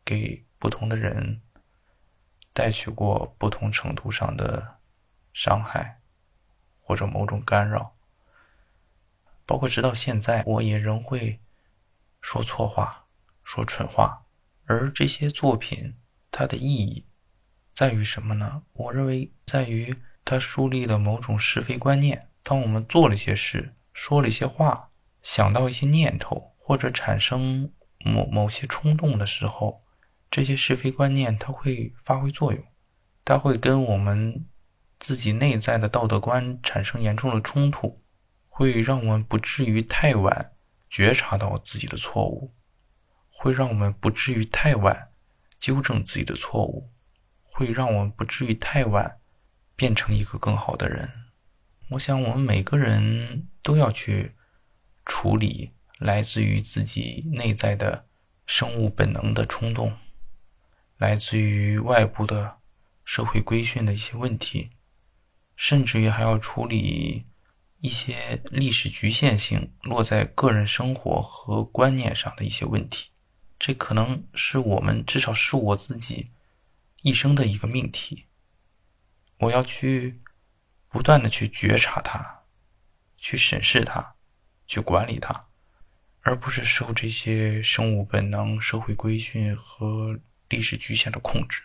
[0.06, 1.42] 给不同的人。
[2.52, 4.80] 带去过不同程度上的
[5.34, 5.99] 伤害，
[6.90, 7.96] 或者某种干扰，
[9.46, 11.40] 包括直到现在，我也仍会
[12.20, 13.06] 说错话、
[13.44, 14.26] 说蠢话。
[14.66, 15.94] 而这些作品，
[16.32, 17.06] 它的意义
[17.74, 18.64] 在于什么呢？
[18.74, 22.28] 我认为在于它树立了某种是非观念。
[22.42, 24.90] 当我们做了些事、说了一些话、
[25.22, 29.84] 想到一些念头，或者产生某某些冲动的时候。
[30.32, 32.64] 这些是非观念，它会发挥作用，
[33.24, 34.48] 它会跟我们
[35.00, 38.02] 自己内在的道德观产生严重的冲突，
[38.48, 40.52] 会让我们不至于太晚
[40.90, 42.54] 觉察到自己的错误，
[43.30, 45.10] 会让我们不至于太晚
[45.60, 46.90] 纠正自己的错误，
[47.42, 49.20] 会让我们不至于太晚
[49.76, 51.10] 变成一个更好的人。
[51.92, 54.34] 我想，我们每个人都要去
[55.06, 58.06] 处理来自于自己内在的。
[58.52, 59.96] 生物本能的冲动，
[60.98, 62.58] 来自于外部的
[63.06, 64.72] 社会规训的一些问题，
[65.60, 67.26] 甚至于还要处理
[67.82, 73.10] 一些历史局限性落在个人生活和观念上的一些问题。
[73.60, 76.32] 这可能是我们，至少是我自己
[77.02, 78.28] 一生的一个命题。
[79.40, 80.22] 我要去
[80.88, 82.44] 不断的去觉察它，
[83.18, 84.16] 去审视它，
[84.66, 85.48] 去管理它。
[86.22, 90.18] 而不是受这些生物本能、社会规训和
[90.48, 91.64] 历史局限的控制。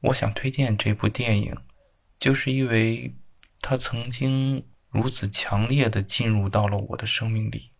[0.00, 1.56] 我想推荐这部电影，
[2.18, 3.14] 就是因为
[3.60, 7.72] 它曾经如此强烈的进入到了我的生命里。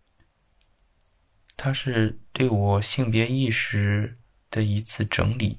[1.55, 4.15] 它是对我性别意识
[4.51, 5.57] 的一次整理，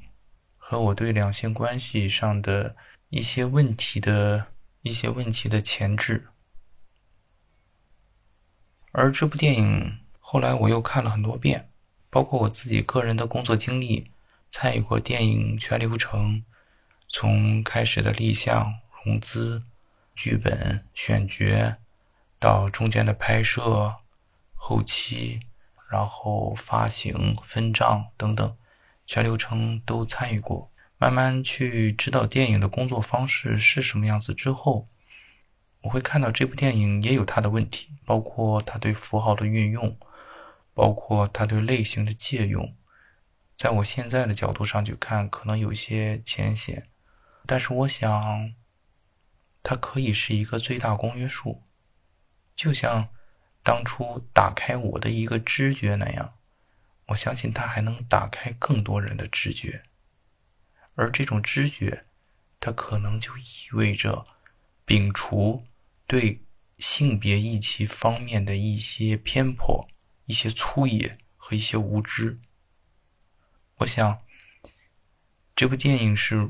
[0.57, 2.77] 和我对两性关系上的
[3.09, 4.47] 一些问题的
[4.83, 6.29] 一些问题的前置。
[8.93, 11.71] 而这部电影后来我又看了很多遍，
[12.11, 14.13] 包括我自己个人的工作经历，
[14.53, 16.45] 参与过电影全流程，
[17.09, 19.63] 从开始的立项、融资、
[20.15, 21.77] 剧本选角，
[22.39, 23.97] 到中间的拍摄、
[24.55, 25.41] 后期，
[25.91, 28.57] 然后发行、分账等等，
[29.07, 30.71] 全流程都参与过。
[30.99, 34.87] 慢慢去知道电影的工作方式是什么样子之后。
[35.83, 39.97] 我会看到这部电影也有它的问题，包括它对符号的运用，
[40.75, 42.75] 包括它对类型的借用。
[43.57, 46.89] 在我现在的角度上去看，可能有些浅显，
[47.49, 48.55] 但是我想，
[49.63, 51.63] 它可以是一个最大公约数，
[52.55, 53.09] 就像
[53.63, 56.37] 当初打开我的一个知觉那样，
[57.07, 59.83] 我相信它还能打开更多人的知觉，
[60.95, 62.05] 而这种知觉，
[62.61, 64.27] 它可能就意味着
[64.87, 65.65] 摒除。
[66.07, 66.43] 对
[66.79, 69.89] 性别议题方面的一些偏颇、
[70.25, 72.41] 一些粗野和一些无知，
[73.77, 74.23] 我想
[75.55, 76.49] 这部电影是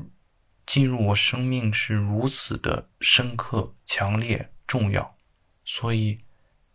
[0.69, 5.17] 进入我生命是如此的深刻、强烈、重要，
[5.65, 6.19] 所以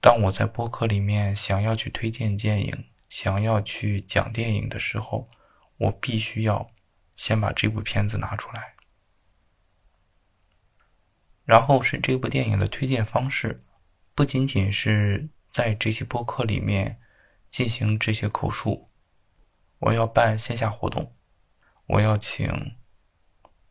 [0.00, 5.30] 当我在播客里面想要去推荐电影、想要去讲电影的时候，
[5.76, 6.68] 我必须要
[7.14, 8.74] 先把这部片子拿出来。
[11.44, 13.62] 然后是这部电影的推荐方式，
[14.12, 16.98] 不仅仅是在这些播客里面
[17.48, 18.90] 进行这些口述，
[19.78, 21.14] 我要办线下活动，
[21.86, 22.74] 我要请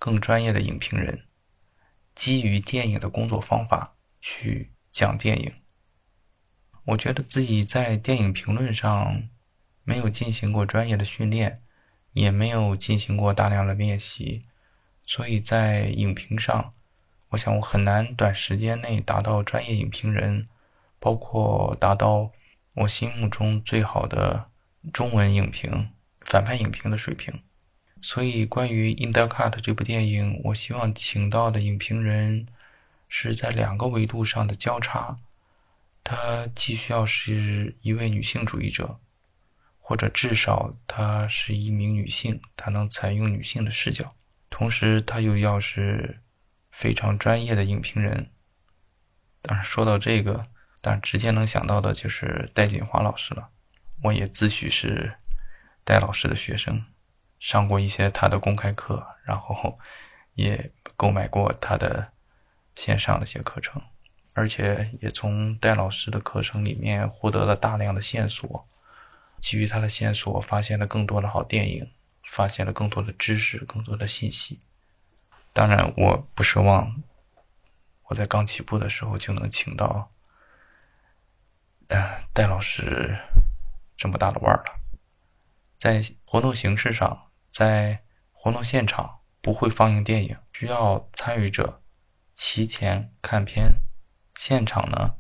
[0.04, 1.24] 更专业的影评人，
[2.14, 5.54] 基于电影的工作方法去讲电影。
[6.84, 9.30] 我觉得自己在电影评论上
[9.86, 11.62] 没有进行过专业的训练，
[12.12, 14.44] 也没有进行过大量的练习，
[15.06, 16.74] 所以在影评上。
[17.30, 20.50] 我想，我很难短时间内达到专业影评人，
[21.00, 22.30] 包括达到
[22.74, 24.50] 我心目中最好的
[24.92, 27.34] 中文影评、反派影评的水平。
[28.04, 32.46] 所以，关于《In the Cut》这部电影，我希望请到的影评人
[33.10, 35.18] 是在两个维度上的交叉。
[36.04, 39.00] 他既需要是一位女性主义者，
[39.80, 44.14] 或者至少她是一名女性，她能采用女性的视角，
[44.52, 46.20] 同时她又要是。
[46.76, 48.32] 非常专业的影评人，
[49.44, 50.48] 当然说到这个，
[50.82, 53.48] 但直接能想到的就是戴锦华老师了。
[54.02, 55.14] 我也自诩是
[55.84, 56.84] 戴老师的学生，
[57.44, 59.78] 上过一些他的公开课，然后
[60.36, 62.14] 也购买过他的
[62.74, 63.82] 线上的一些课程，
[64.32, 68.66] 而且也从戴老师的课程里面获得了大量的线索。
[69.42, 71.92] 基于他的线索，发现了更多的好电影，
[72.24, 74.62] 发现了更多的知识，更多的信息。
[75.52, 77.04] 当然，我不奢望
[78.04, 80.10] 我在刚起步的时候就能请到，
[81.90, 83.20] 呃，戴老师
[83.98, 84.80] 这么大的腕儿了。
[85.78, 91.84] 在活动形式上，在活动现场不会放映电影，需要参与者
[92.36, 93.76] 提前看片，
[94.36, 95.14] 现场呢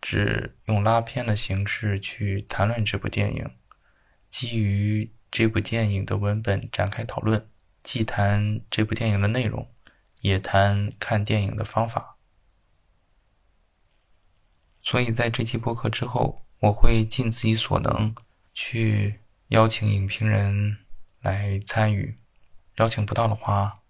[0.00, 3.50] 只用拉片的形式去谈论这部电影，
[4.30, 7.48] 基于这部电影的文本展开讨论。
[7.82, 9.68] 既谈这部电影的内容，
[10.20, 12.16] 也谈看电影的方法。
[14.80, 18.14] 所以在这期播客之后，我会尽自己所能
[18.54, 19.18] 去
[19.48, 20.81] 邀请影评人
[21.22, 22.18] 来参与。
[22.76, 23.80] 邀请不到的话，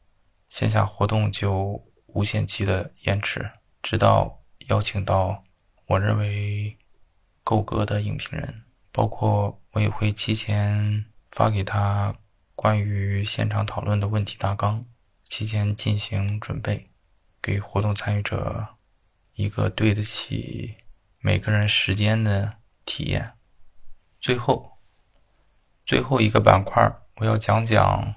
[0.49, 3.51] 线下活动就无限期的延迟，
[3.83, 5.43] 直到邀请到
[5.87, 6.79] 我认为
[7.43, 8.63] 够格的影评人。
[8.93, 12.15] 包括我也会提前发给他。
[12.55, 14.85] 关于现场讨论的问题大纲，
[15.25, 16.91] 提前进行准备，
[17.41, 18.77] 给活动参与者
[19.33, 20.77] 一个对得起
[21.19, 23.33] 每个人时间的体验。
[24.21, 24.79] 最后，
[25.85, 26.89] 最后一个板块，
[27.23, 28.17] 我要讲讲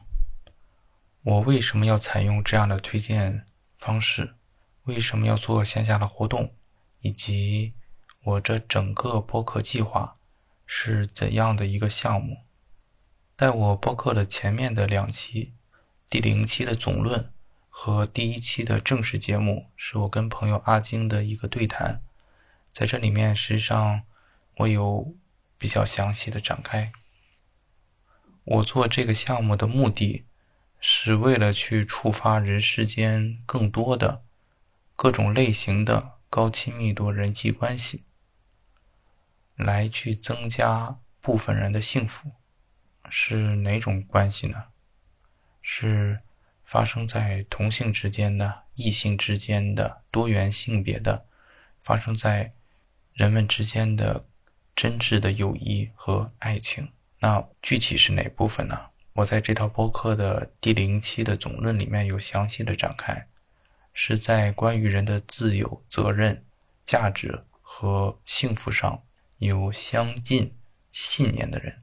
[1.22, 3.46] 我为什么要采用这样的推荐
[3.78, 4.34] 方式，
[4.86, 6.56] 为什么要做线下的活动，
[7.02, 7.76] 以及
[8.24, 10.16] 我这整个播客计划
[10.66, 12.38] 是怎样的一个项目。
[13.38, 15.54] 在我播客的前面的两期，
[16.10, 17.32] 第零期的总论
[17.70, 22.02] 和第一期的正式节目，是我跟朋友阿晶的一个对谈，
[22.72, 24.02] 在这里面实际上
[24.56, 25.14] 我有
[25.60, 26.92] 比较详细的展开。
[28.46, 30.24] 我做这个项目的目的，
[30.80, 34.24] 是为了去触发人世间更多的
[34.96, 38.04] 各种类型的高亲密度人际关系，
[39.56, 42.32] 来去增加部分人的幸福。
[43.10, 44.66] 是哪种关系呢？
[45.62, 46.20] 是
[46.64, 51.26] 发生在同性之间的、异性之间的、多元性别的，
[51.82, 52.54] 发生在
[53.14, 54.28] 人们之间的
[54.76, 56.92] 真挚的友谊和爱情。
[57.26, 58.80] 那具体是哪部分呢？
[59.14, 63.28] 我在这套播客的第零期的总论里面有详细的展开，
[63.96, 66.46] 是在关于人的自由、责任、
[66.86, 69.02] 价值和幸福上
[69.40, 70.56] 有相近
[70.92, 71.82] 信念的人。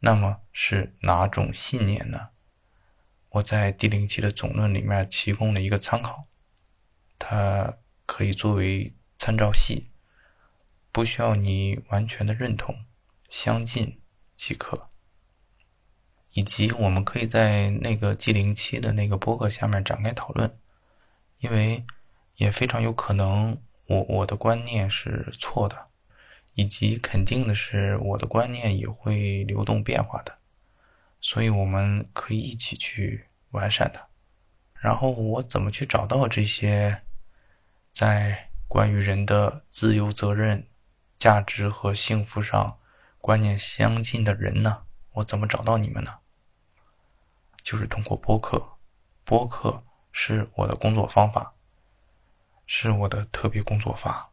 [0.00, 2.28] 那么是哪种信念呢？
[3.30, 6.26] 我在第零期的总论里面提供了一个参考，
[7.18, 9.88] 它可以作为参照系，
[10.92, 12.84] 不需要你完全的认同，
[13.30, 13.96] 相近。
[14.42, 14.88] 即可，
[16.32, 20.58] 以及我们可以在那个 G 零七的那个博客下面展开讨论，
[21.40, 21.84] 因为
[22.36, 25.76] 也非常有可能我我的观念是错的，
[26.54, 30.38] 以及肯定的是我的观念也会流动变化的，
[31.20, 34.00] 所以我们可以一起去完善它。
[34.72, 37.02] 然后我怎么去找到这些
[37.92, 40.66] 在关于人的自由、责任、
[41.18, 42.78] 价值和幸福上？
[43.20, 44.84] 观念相近的人呢？
[45.12, 46.18] 我怎么找到你们呢？
[47.62, 48.78] 就是通过播客，
[49.24, 51.54] 播客是我的工作方法，
[52.66, 54.32] 是我的特别工作法。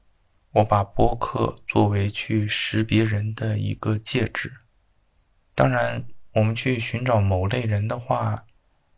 [0.51, 4.51] 我把播客作为去识别人的一个介质。
[5.53, 8.45] 当然，我们去寻找某类人的话，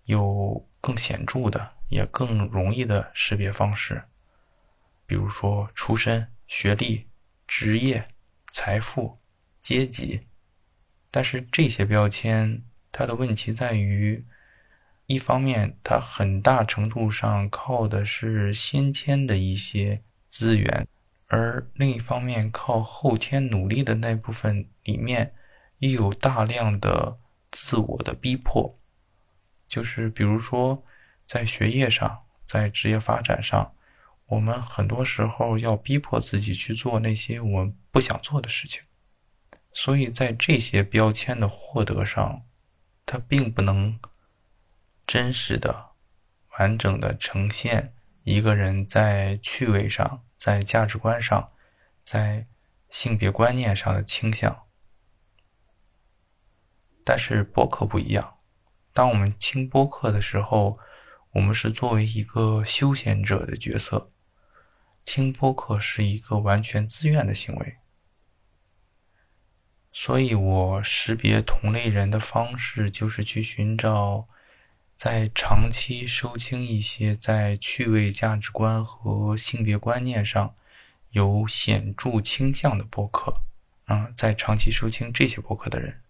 [0.04, 4.04] 有更显著的，也更容易的识别方式，
[5.08, 7.10] 比如说出身、学历、
[7.48, 8.08] 职业、
[8.52, 9.19] 财富。
[9.62, 10.22] 阶级，
[11.12, 14.26] 但是这些标签它的问题在于，
[15.08, 20.88] 一方面它很大程度上靠的是先天的一些资源，
[21.28, 25.34] 而另一方面靠后天努力的那部分里面，
[25.80, 27.18] 又有大量的
[27.52, 28.80] 自我的逼迫，
[29.68, 30.84] 就是比如说
[31.26, 33.74] 在学业上，在职业发展上，
[34.28, 38.82] 我们很多时候要逼迫自己去做那些我们不想做的事情。
[39.72, 42.46] 所以在这些标签的获得上，
[43.06, 44.00] 它并不能
[45.06, 45.92] 真实的、
[46.58, 47.94] 完整的呈现
[48.24, 51.52] 一个人在趣味上、在价值观上、
[52.02, 52.48] 在
[52.90, 54.66] 性别观念上的倾向。
[57.06, 58.38] 但是播客不一样，
[58.94, 60.78] 当我们听播客的时候，
[61.32, 64.12] 我们是作为一个休闲者的角色，
[65.06, 67.78] 听播客是一个完全自愿的行为。
[69.92, 74.28] 所以，我识别同类人的方式就是去寻找
[74.96, 80.56] 在长期收听一些在趣味价值观和性别观念上
[81.10, 83.34] 有显著倾向的博客。
[83.88, 86.02] 嗯，在长期收听这些博客的人，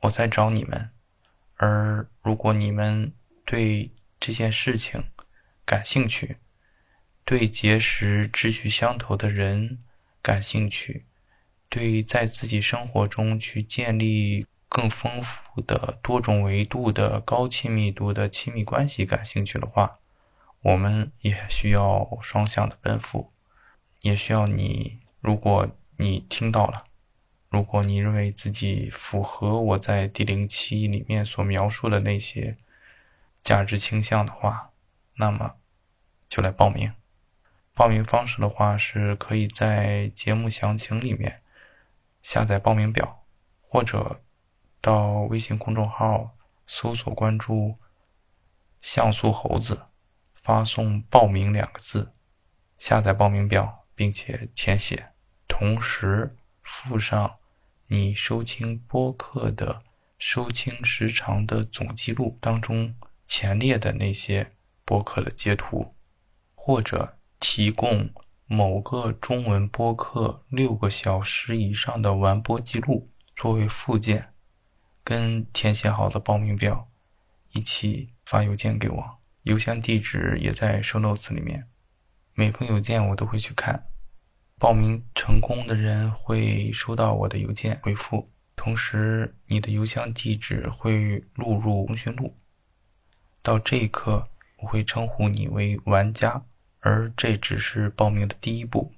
[0.00, 0.90] 我在找你们。
[1.54, 3.12] 而如果你们
[3.44, 5.04] 对这件事情
[5.64, 6.38] 感兴趣，
[7.24, 9.78] 对结识志趣相投的人
[10.20, 11.04] 感兴趣。
[11.68, 19.98] 对在自己生活中去建立更丰富的多种维度的高亲密度的亲密关系感兴趣的话，
[20.62, 23.32] 我们也需要双向的奔赴，
[24.00, 24.98] 也需要你。
[25.20, 26.84] 如果你听到了，
[27.50, 32.56] 如果你认为自己符合我在第零期里面所描述的那些
[33.42, 34.70] 价值倾向的话，
[35.16, 35.56] 那么
[36.28, 36.92] 就来报名。
[37.74, 41.42] 报名方式的话，是可以在节目详情里面。
[42.30, 43.24] 下载报名表，
[43.62, 44.22] 或者
[44.82, 47.74] 到微信公众号搜索关注
[48.82, 49.86] “像素猴子”，
[50.36, 52.12] 发送“报名”两个字，
[52.76, 55.12] 下载报名表，并且填写，
[55.48, 57.36] 同时附上
[57.86, 59.82] 你收听播客的
[60.18, 62.94] 收听时长的总记录当中
[63.26, 64.52] 前列的那些
[64.84, 65.94] 播客的截图，
[66.54, 68.10] 或者提供。
[68.50, 74.32] 某个中文播客六个小时以上的完播记录作为附件，
[75.04, 76.88] 跟填写好的报名表
[77.52, 81.68] 一起发邮件给我，邮箱地址也在 show notes 里面。
[82.32, 83.84] 每封邮件我都会去看，
[84.58, 92.34] 报名成功的人会收到我的邮件回复，同时你的邮箱地址会录入通讯录。
[93.42, 94.26] 到这一刻，
[94.62, 96.42] 我会称呼你为玩家，
[96.80, 98.92] 而这只是报名的第一步。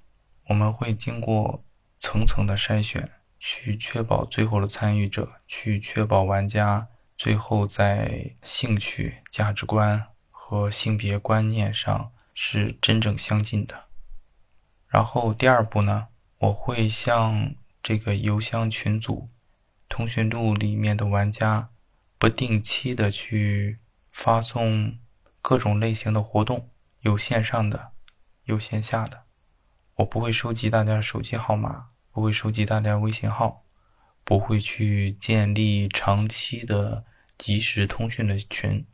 [0.49, 1.65] 我们会经过
[1.99, 13.85] 层层的筛选，去确保最后的参与者，去确保玩家最后在兴趣、价值观和性别观念上是真正相近的。
[14.89, 16.09] 然后第二步呢，
[16.39, 19.29] 我会向这个邮箱群组、
[19.89, 21.71] 通讯录里面的玩家
[22.19, 23.79] 不定期的去
[24.11, 24.99] 发送
[25.41, 26.70] 各种类型的活动，
[27.01, 27.93] 有线上的，
[28.45, 29.23] 有线下的。
[29.97, 33.65] 我不会收集大家手机号码，不会收集大家微信号，
[34.25, 37.05] 不会去建立长期的
[37.39, 38.87] 即时通讯的群。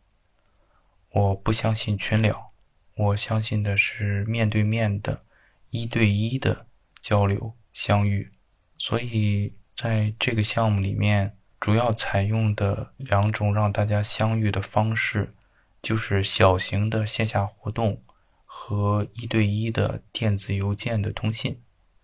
[1.11, 2.53] 我不相信群聊，
[2.97, 5.23] 我相信的是面对面的、
[5.71, 6.67] 一对一的
[7.01, 8.31] 交流相遇。
[8.79, 15.33] 所以在这个项目里面，主要采用的两种让大家相遇的方式，
[15.87, 18.03] 就是小型的线下活动。
[18.59, 21.61] 和一对一的电子邮件的通信，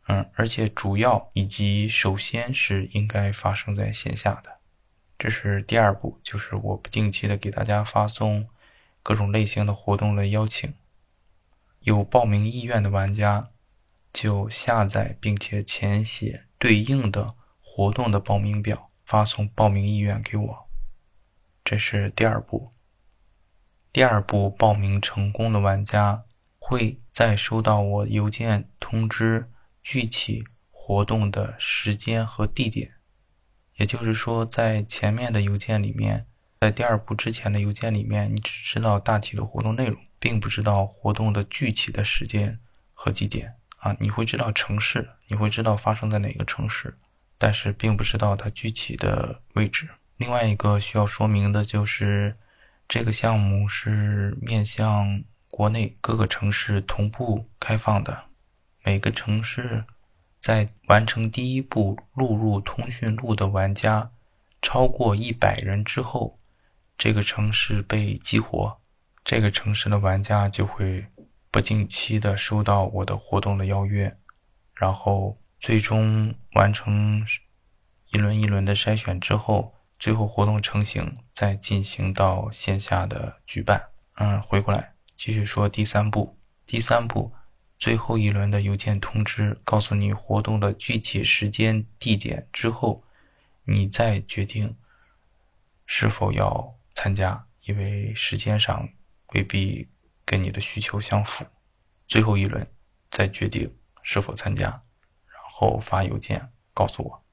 [0.09, 4.59] 嗯，而且主要以及首先是应该发生在线下的，
[5.19, 8.47] 这是第二步，就是我不定期的给大家发送
[9.03, 10.75] 各种类型的活动的邀请，
[11.81, 13.49] 有报名意愿的玩家
[14.13, 20.69] 就下载并且填写对应的活动的报名表，发送报名意愿给我，
[21.65, 22.72] 这是第二步。
[23.93, 26.25] 第二步，报名成功的玩家。
[26.65, 29.51] 会再收到我邮件通知
[29.83, 32.93] 具体活动的时间和地点，
[33.75, 36.25] 也就是说，在前面的邮件里面，
[36.61, 42.59] 在第二步之前的邮件里面，你只知道大体的活动内容，并不知道活动的具体的时间
[42.95, 43.95] 和地点啊。
[43.99, 46.97] 你会知道城市，你会知道发生在哪个城市，
[47.37, 49.89] 但是并不知道它具体的位置。
[50.17, 52.39] 另外一个需要说明的就是，
[52.89, 55.23] 这个项目是面向。
[55.55, 58.25] 国内各个城市同步开放的，
[58.83, 59.85] 每个城市
[60.41, 64.11] 在完成第一步录入通讯录的玩家
[64.63, 66.41] 超过一百人之后，
[66.97, 68.81] 这个城市被激活，
[69.23, 71.05] 这个城市的玩家就会
[71.51, 74.17] 不定期的收到我的活动的邀约，
[74.75, 77.23] 然后最终完成
[78.13, 83.91] 一轮一轮的筛选之后，最后活动成型，再进行到线下的举办。
[84.15, 84.97] 嗯，回过来。
[85.17, 86.37] 继续说第三步，
[86.67, 87.33] 第三步，
[87.79, 93.05] 最后一轮的邮件通知告诉你活动的具体时间、地点之后，
[93.63, 94.77] 你再决定
[95.87, 98.89] 是否要参加，因为时间上
[99.35, 99.89] 未必
[100.25, 101.47] 跟你的需求相符。
[102.09, 102.69] 最后一轮
[103.09, 103.73] 再决定
[104.03, 104.65] 是否参加，
[105.27, 107.25] 然后发邮件告诉我。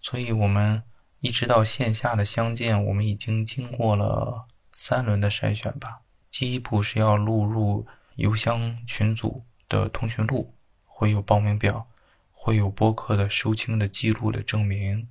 [0.00, 0.82] 所以，我们
[1.22, 4.44] 一直到线下的相见，我们已经经过了
[4.74, 6.00] 三轮的筛选吧。
[6.32, 10.52] 第一步是要录入邮箱群组的通讯录，
[10.84, 11.86] 会有报名表，
[12.32, 15.08] 会有播客的收听的记录的证明，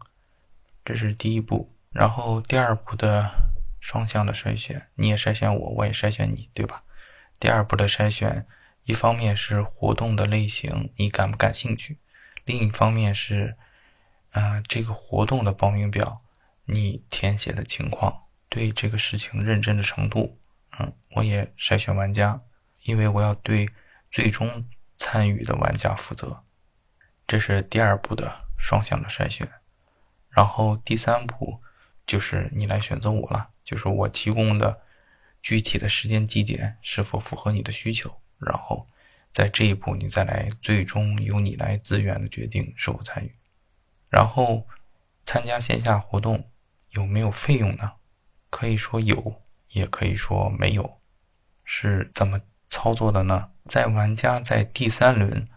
[0.84, 1.72] 这是第一步。
[1.91, 3.32] 然后第二步的
[3.80, 6.84] 双向的筛选，你也筛选我，我也筛选你，对吧？
[7.39, 8.45] 第二步的筛选，
[8.84, 11.95] 一方面是活动的类型，你感不感兴趣；
[12.43, 13.55] 另一方面是，
[14.32, 16.21] 啊，这个活动的报名表，
[16.65, 20.39] 你填写的情况，对这个事情认真的程度。
[20.79, 22.41] 嗯，我也筛选玩家，
[22.84, 23.67] 因为我要对
[24.09, 24.65] 最终
[24.97, 26.43] 参与的玩家负责。
[27.27, 29.49] 这是第二步的双向的筛选，
[30.29, 31.61] 然后第三步
[32.05, 34.82] 就是你来选择我了，就是我提供的
[35.41, 38.88] 具体的时间地点是否符合你的需求，然后
[39.32, 43.36] 在这一步你再来最终由你来自愿的决定是否参与。
[44.12, 44.68] 然后
[45.26, 46.47] 参加线下活动
[46.91, 47.93] 有没有费用呢？
[48.51, 49.41] 可以说有。
[49.74, 50.99] 也可以说没有，
[51.64, 52.38] 是怎么
[52.68, 53.51] 操作的呢？
[53.70, 55.47] 在玩家在第三轮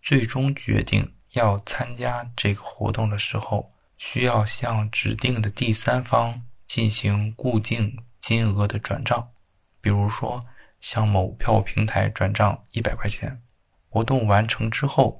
[0.00, 9.32] 最终决定要参加这个活动的时候，需要向指定的第三方进行固定金额的转账，
[9.80, 10.46] 比如说
[10.80, 13.42] 向某票平台转账一百块钱。
[13.88, 15.18] 活动完成之后，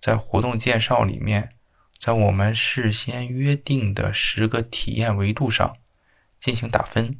[0.00, 1.53] 在活动介绍里面，
[2.04, 5.74] 在我们事先约定的十个体验维度上
[6.38, 7.18] 进行打分。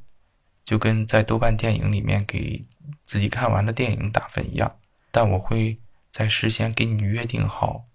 [0.63, 2.61] 就跟在豆瓣电影里面给
[3.07, 4.79] 自己看完的电影打分一样，
[5.11, 5.81] 但我会
[6.13, 7.87] 在事先给你约定好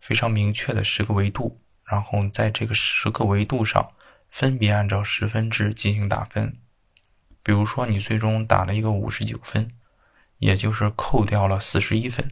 [0.00, 3.90] 非常明确的十个维度，然后在这个十个维度上
[4.28, 6.58] 分别按照十分制进行打分。
[7.42, 9.72] 比如说，你最终打了一个五十九分，
[10.36, 12.30] 也就是扣掉了四十一分，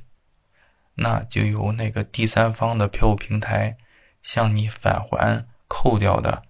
[0.96, 3.78] 那就由那个第三方的票务平台
[4.22, 6.44] 向你返还扣掉的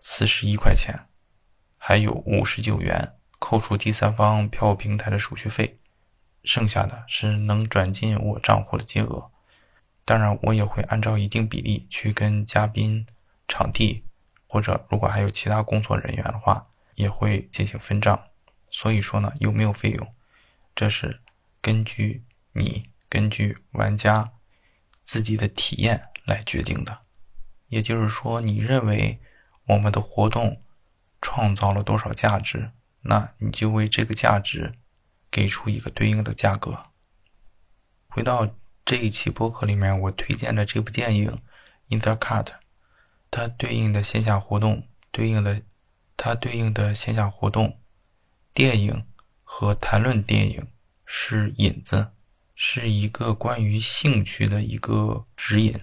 [0.00, 1.06] 四十一块钱，
[1.76, 5.78] 还有五十九元扣除第三方票务平台的手续费，
[6.44, 9.30] 剩下的是能转进我账户的金额。
[10.04, 13.06] 当然，我也会按照一定比例去跟嘉宾、
[13.46, 14.04] 场地，
[14.46, 16.66] 或者如果还有其他工作人员的话。
[16.96, 18.26] 也会进行分账，
[18.68, 20.14] 所以说呢，有没有费用，
[20.74, 21.22] 这是
[21.62, 24.32] 根据你根据玩家
[25.02, 27.00] 自己的体验来决定的。
[27.68, 29.20] 也就是说，你认为
[29.66, 30.62] 我们的活动
[31.20, 32.70] 创造了多少价值，
[33.02, 34.72] 那你就为这个价值
[35.30, 36.86] 给出一个对应的价格。
[38.08, 38.48] 回到
[38.84, 41.30] 这一期播客里面，我推荐的这部电影
[41.88, 42.44] 《In the Cut》，
[43.30, 45.60] 它对应的线下活动对应的。
[46.22, 47.80] 它对应的线下活动、
[48.52, 49.06] 电影
[49.42, 50.68] 和谈论电影
[51.06, 52.12] 是引子，
[52.54, 55.80] 是一个关于兴趣的一个指引。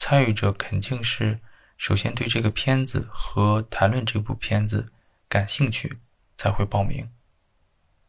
[0.00, 1.38] 参与者肯定是
[1.76, 4.90] 首先对这个片子和谈论这部片子
[5.28, 6.00] 感兴趣
[6.36, 7.12] 才会报名。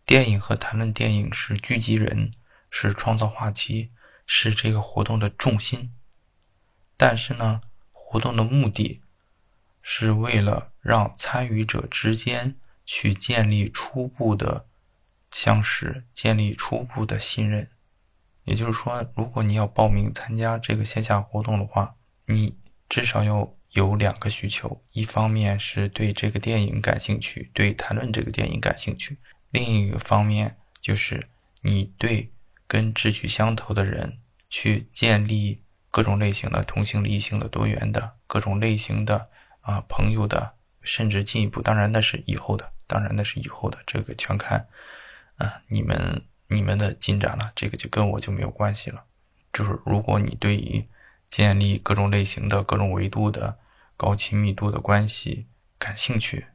[0.06, 2.34] 电影和谈论电影是聚集人，
[2.70, 3.92] 是创造话题，
[4.26, 5.94] 是这个活动的重心。
[6.96, 7.62] 但是呢，
[7.92, 9.02] 活动的目的。
[9.84, 14.68] 是为了让参与者之间去建立初步的
[15.32, 17.71] 相识，建立初步的信任。
[18.52, 21.96] 也就是说，如果你要报名参加这个线下活动的话，
[22.26, 22.54] 你
[22.90, 29.16] 至少要有两个需求：一方面是对这个电影感兴趣，对谈论这个电影感兴趣；
[29.52, 31.26] 另一个方面就是
[31.62, 32.30] 你对
[32.68, 39.30] 跟志趣相投的人去建立各种类型的同性、异性的、多元的各种类型的。
[39.62, 44.68] 啊，朋友的，甚至进一步，当然那是以后的，当然那是以后的，这个全看，
[45.38, 46.20] 啊，你们
[46.52, 49.06] 你们的进展了，这个就跟我就没有关系了。
[49.54, 50.86] 就是如果你对于
[51.30, 53.58] 建立各种类型的各种维度的
[53.96, 55.48] 高亲密度的关系
[55.80, 56.48] 感兴趣，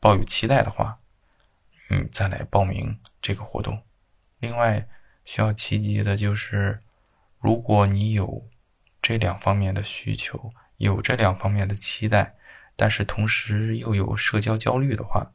[0.00, 0.98] 抱有期待的话，
[1.88, 3.82] 你再来报名这个活动。
[4.40, 4.88] 另外
[5.24, 6.80] 需要提及的就是，
[7.38, 8.48] 如果你有
[9.00, 12.34] 这两方面的需求，有这两方面的期待。
[12.74, 15.32] 但是同时又有社交焦虑的话，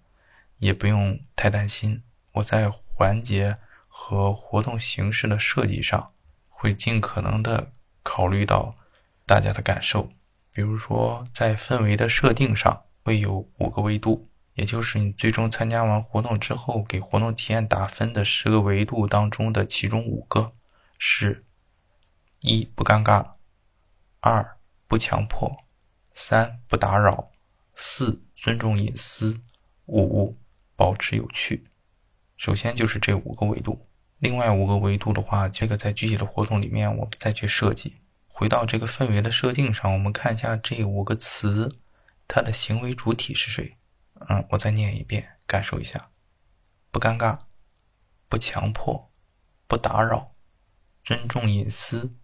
[0.58, 2.02] 也不用太担心。
[2.34, 3.58] 我在环节
[4.00, 6.14] 和活动形式的设计上，
[6.48, 7.72] 会尽可能的
[8.04, 8.74] 考虑到
[9.26, 10.10] 大家的感受。
[10.52, 20.54] 比如说，在氛围的设定上，会有五个维度，也就是你最终参加完活动之后，给活动体验打分的十个维度当中的其中五个
[21.00, 21.44] 是：
[22.42, 23.34] 一不尴尬，
[24.22, 25.52] 二不强迫。
[26.14, 27.32] 三不打扰，
[27.76, 29.40] 四尊重隐私，
[29.88, 30.38] 五
[30.76, 31.68] 保持有趣。
[32.38, 33.87] 首先就是这五个维度，
[34.20, 37.98] 另外五个维度的话，这个在具体的活动里面我们再去设计。
[38.28, 41.76] 回到这个氛围的设定上，我们看一下这五个词，
[42.28, 43.78] 它的行为主体是谁？
[44.30, 46.10] 嗯，我再念一遍，感受一下：
[46.92, 47.38] 不尴尬，
[48.28, 49.12] 不强迫，
[49.68, 50.36] 不打扰，
[51.04, 52.16] 尊重隐私，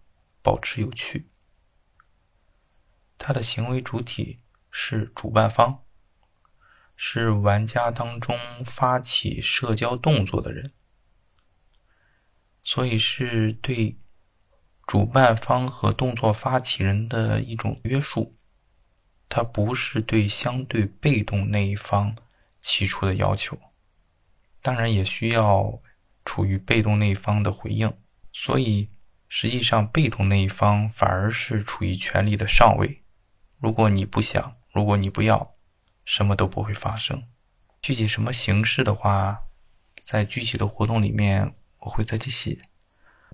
[0.42, 1.28] 保持有趣。
[3.16, 4.40] 它的行为主体
[4.70, 5.82] 是主办方，
[6.96, 10.72] 是玩家当中发起社交动作的人，
[12.64, 13.96] 所以是对
[14.86, 18.34] 主办方和动作发起人的一种约束。
[19.28, 22.14] 它不是对相对被动那一方
[22.60, 23.58] 提出的要求，
[24.62, 25.80] 当然也需要
[26.24, 27.92] 处于被动那一方的回应。
[28.32, 28.88] 所以
[29.28, 33.02] 实际上，被动那一方反而是处于权力的上位。
[33.58, 35.54] 如果你不想，如果你不要，
[36.04, 37.24] 什么都不会发生。
[37.80, 39.42] 具体什么形式的话，
[40.02, 41.54] 在具体的活动里面
[41.84, 42.68] 我会再去写。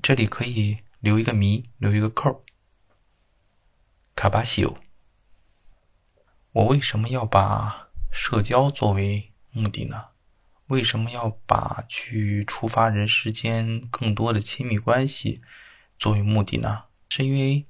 [0.03, 2.45] 这里可以留一个谜，留一个扣。
[4.15, 4.77] 卡巴西欧，
[6.53, 10.09] 我为什么要把社交作为目的呢？
[10.67, 15.41] 为什么要把去触发人世间更多的亲密关系
[15.99, 16.85] 作为目的呢？
[17.09, 17.67] 是因为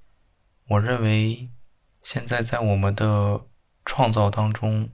[0.66, 1.50] 我认为。
[2.02, 3.46] 现在在我们的
[3.84, 4.88] 创造当中，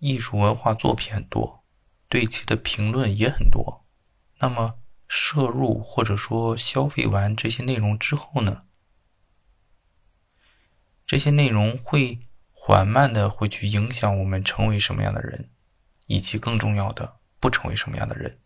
[0.00, 1.62] 艺术文化作品很多，
[2.08, 3.86] 对其的评论也很多。
[4.40, 4.74] 那么
[5.08, 8.62] 摄入或者说消费完这些内容之后呢？
[11.06, 12.20] 这些内容会
[12.52, 15.50] 缓慢的会去影响我们成为什么样的人，
[16.06, 18.38] 以及更重要的不成为什么样的人。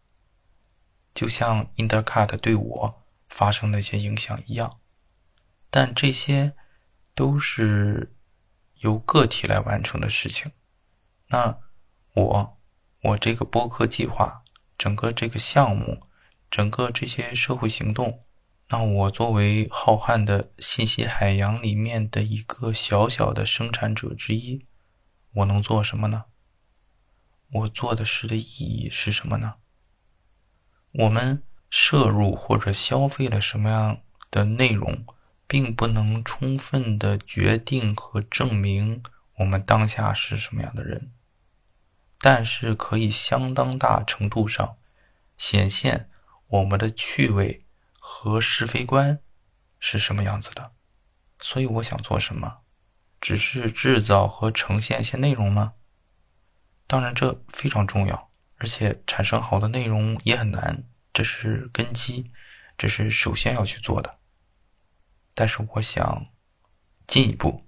[1.14, 4.80] 就像 Intercut 对我发生的一些影响一样，
[5.68, 6.54] 但这些。
[7.14, 8.16] 都是
[8.76, 10.50] 由个体来完成的事情。
[11.26, 11.58] 那
[12.14, 12.58] 我，
[13.02, 14.42] 我这个播客计划，
[14.78, 16.06] 整个这个项目，
[16.53, 18.24] 整个这些社会行动，
[18.68, 24.66] 那我作为浩瀚的信息海洋里面的一个小小的生产者之一，
[25.32, 26.24] 我能做什么呢？
[27.53, 29.55] 我做的事的意义是什么呢？
[30.92, 35.07] 我们摄入或者消费了什么样的内容，
[35.46, 39.03] 并不能充分的决定和证明
[39.38, 41.12] 我们当下是什么样的人。
[42.20, 44.76] 但是可以相当大程度上
[45.38, 46.11] 显现
[46.53, 47.66] 我们的趣味
[47.98, 49.18] 和是非观
[49.78, 50.72] 是什么样子的。
[51.40, 52.59] 所以我想做什么，
[53.20, 55.74] 只是制造和呈现一些内容吗？
[56.86, 62.30] 当然，这非常重要，而且产生好的内容也很难，这是根基，
[62.76, 64.18] 这是首先要去做的。
[65.34, 66.26] 但是我想
[67.07, 67.66] 进一步，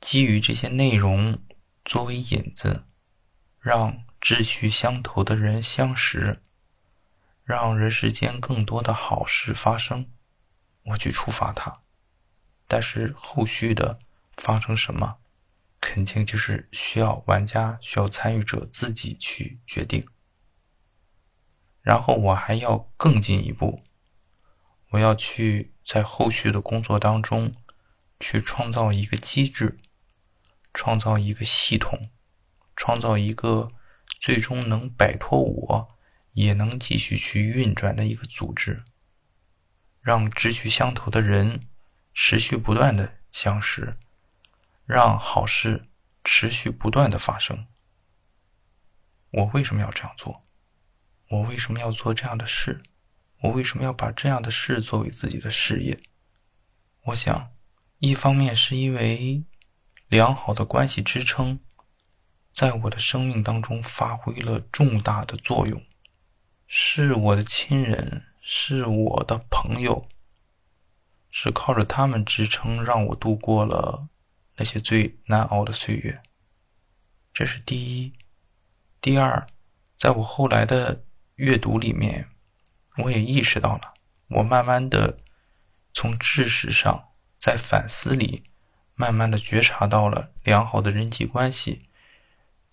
[0.00, 1.42] 基于这些内容
[1.84, 2.84] 作为引子。
[3.58, 6.43] 让志趣相投的人相识，
[7.44, 10.10] 让人世间更多的好事发生，
[10.82, 11.82] 我去触发它。
[12.66, 13.98] 但是后续的
[14.36, 15.18] 发生什么，
[15.80, 20.06] 肯定就是需要玩家、需要参与者自己去决定。
[21.82, 23.82] 然后我还要更进一步，
[24.90, 27.54] 我要去在后续的工作当中，
[28.18, 29.78] 去创造一个机制，
[30.72, 32.10] 创造一个系统。
[32.76, 33.68] 创造一个
[34.18, 35.93] 最终能摆脱我，
[36.34, 38.84] 也能继续去运转的一个组织，
[40.00, 41.66] 让志趣相投的人
[42.12, 43.96] 持续不断的相识，
[44.84, 45.82] 让好事
[46.22, 47.66] 持续不断的发生。
[49.30, 50.44] 我为什么要这样做？
[51.30, 52.82] 我为什么要做这样的事？
[53.40, 56.00] 我为什么要把这样的事作为自己的事业？
[57.06, 57.50] 我想，
[57.98, 59.44] 一方面是因为
[60.08, 61.60] 良好的关系支撑。
[62.52, 65.82] 在我的生命当中发挥了重大的作用，
[66.76, 70.08] 是我的亲人，是我的朋友，
[71.30, 74.08] 是靠着他们支撑，让我度过了
[74.56, 76.20] 那些最难熬的岁月。
[77.32, 78.12] 这是第一。
[79.00, 79.46] 第二，
[79.96, 81.04] 在我后来的
[81.36, 82.28] 阅读里面，
[82.96, 83.94] 我也意识到了，
[84.26, 85.16] 我慢慢的
[85.92, 88.42] 从知识上，在反思里，
[88.96, 91.88] 慢慢的觉察到了良好的人际关系。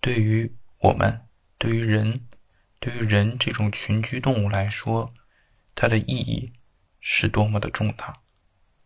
[0.00, 1.24] 对于我们，
[1.56, 2.26] 对于人，
[2.82, 5.14] 对于人这种群居动物来说，
[5.72, 6.52] 它的意义
[6.98, 8.12] 是多么的重大。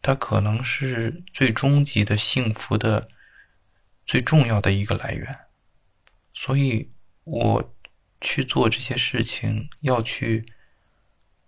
[0.03, 3.09] 它可能是最终极的幸福的
[4.05, 5.38] 最重要的一个来源。
[6.34, 6.90] 所以，
[7.24, 7.74] 我
[8.20, 10.44] 去做这些事情，要去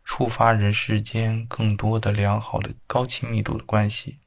[0.02, 4.20] 触发人世间更多的良好的高亲密度的关系，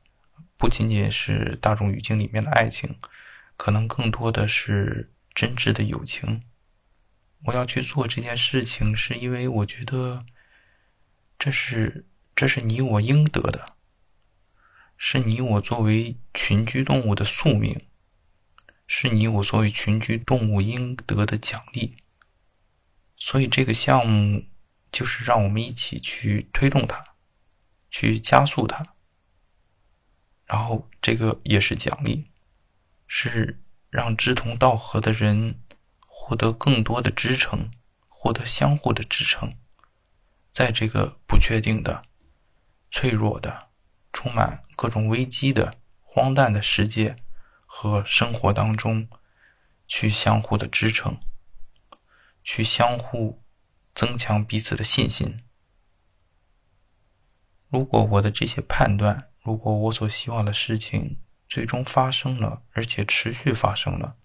[0.58, 3.00] 不仅仅是大众语境里面的爱情，
[3.58, 5.12] 可能更多的是。
[5.34, 6.44] 真挚的友情，
[7.46, 10.26] 我要去做这件事情，是因为我觉得
[11.40, 13.76] 这是这是你我应得的，
[14.98, 17.88] 是你我作为群居动物的宿命，
[18.88, 21.96] 是你我作为群居动物应得的奖励。
[23.18, 24.46] 所以这个项目
[24.92, 27.04] 就是让我们一起去推动它，
[27.90, 28.86] 去加速它，
[30.46, 32.26] 然后这个也是奖励，
[33.08, 33.58] 是。
[33.92, 35.60] 让志同道合的人
[36.24, 37.72] 获得更多的支撑，
[38.08, 39.58] 获得相互的支撑，
[40.52, 42.04] 在这个不确定的、
[42.92, 43.70] 脆弱的、
[44.14, 47.16] 充满各种危机的荒诞的世界
[47.66, 49.10] 和生活当中，
[49.88, 51.18] 去相互的支撑，
[52.44, 53.44] 去相互
[53.96, 55.44] 增强彼此的信心。
[57.68, 61.20] 如果我的这些判断，如果我所希望的事情，
[61.50, 64.18] 最终发生了，而且持续发生了，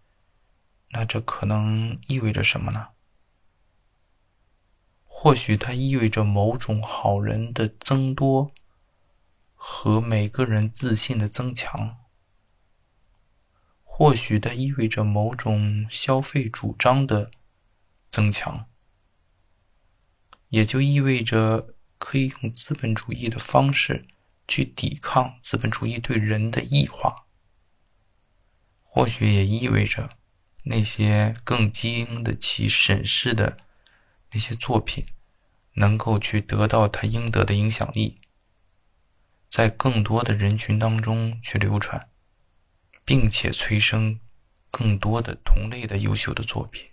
[0.89, 2.89] 那这可能意味着什么呢？
[5.05, 8.53] 或许它意味着某种好人的增多
[9.55, 11.99] 和每个人自信的增强。
[13.83, 17.31] 或许它意味着某种消费主张的
[18.11, 18.67] 增强，
[20.49, 24.07] 也就意味着可以用资本主义的方式。
[24.49, 27.27] 去抵抗资本主义对人的异化，
[28.85, 30.16] 或许也意味着
[30.67, 33.57] 那些更经得起审视的
[34.33, 35.07] 那些作品，
[35.75, 38.21] 能够去得到它应得的影响力，
[39.49, 42.09] 在更多的人群当中去流传，
[43.05, 44.21] 并且催生
[44.71, 46.89] 更多的同类的优秀的作品。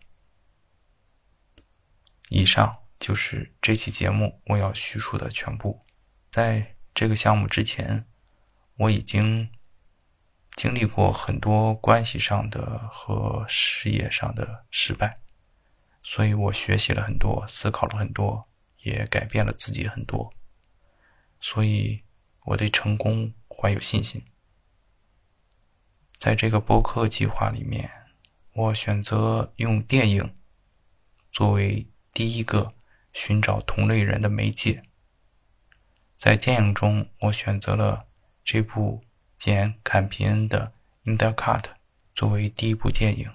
[2.29, 5.85] 以上就是这期节目我要叙述的全部，
[6.29, 6.69] 在。
[6.95, 8.05] 这个项目之前，
[8.77, 9.49] 我已经
[10.55, 15.19] 经历过很多关系上的和事业上的失败，
[16.03, 18.47] 所以我学习了很多，思考了很多，
[18.83, 20.31] 也改变了自己很多，
[21.41, 22.03] 所以
[22.45, 24.23] 我对成功怀有信心。
[26.17, 27.89] 在这个播客计划里面，
[28.53, 30.35] 我选择用电影
[31.31, 32.73] 作为第一个
[33.11, 34.83] 寻找同类人的媒介。
[36.15, 38.05] 在电影中，我选择了
[38.45, 39.03] 这部。
[39.43, 40.71] 简·坎皮恩的
[41.11, 41.61] 《In the Cut》
[42.15, 43.29] 作为第一部电影，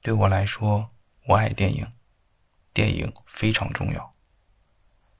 [0.00, 0.92] 对我来说，
[1.26, 1.90] 我爱电影，
[2.72, 4.14] 电影非常重要。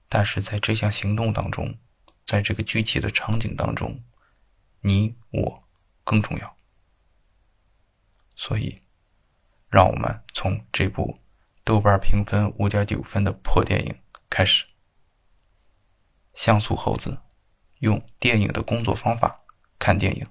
[0.07, 1.77] 但是在这项行动当中，
[2.23, 4.01] 在这个具体的场景当中，
[4.79, 5.63] 你我
[6.05, 6.55] 更重要。
[8.37, 8.83] 所以，
[9.69, 11.19] 让我们从这部
[11.65, 14.65] 豆瓣评分五点九分的破电影开始。
[16.33, 17.24] 像素猴子。
[17.85, 19.39] 用电影的工作方法
[19.77, 20.25] 看电影。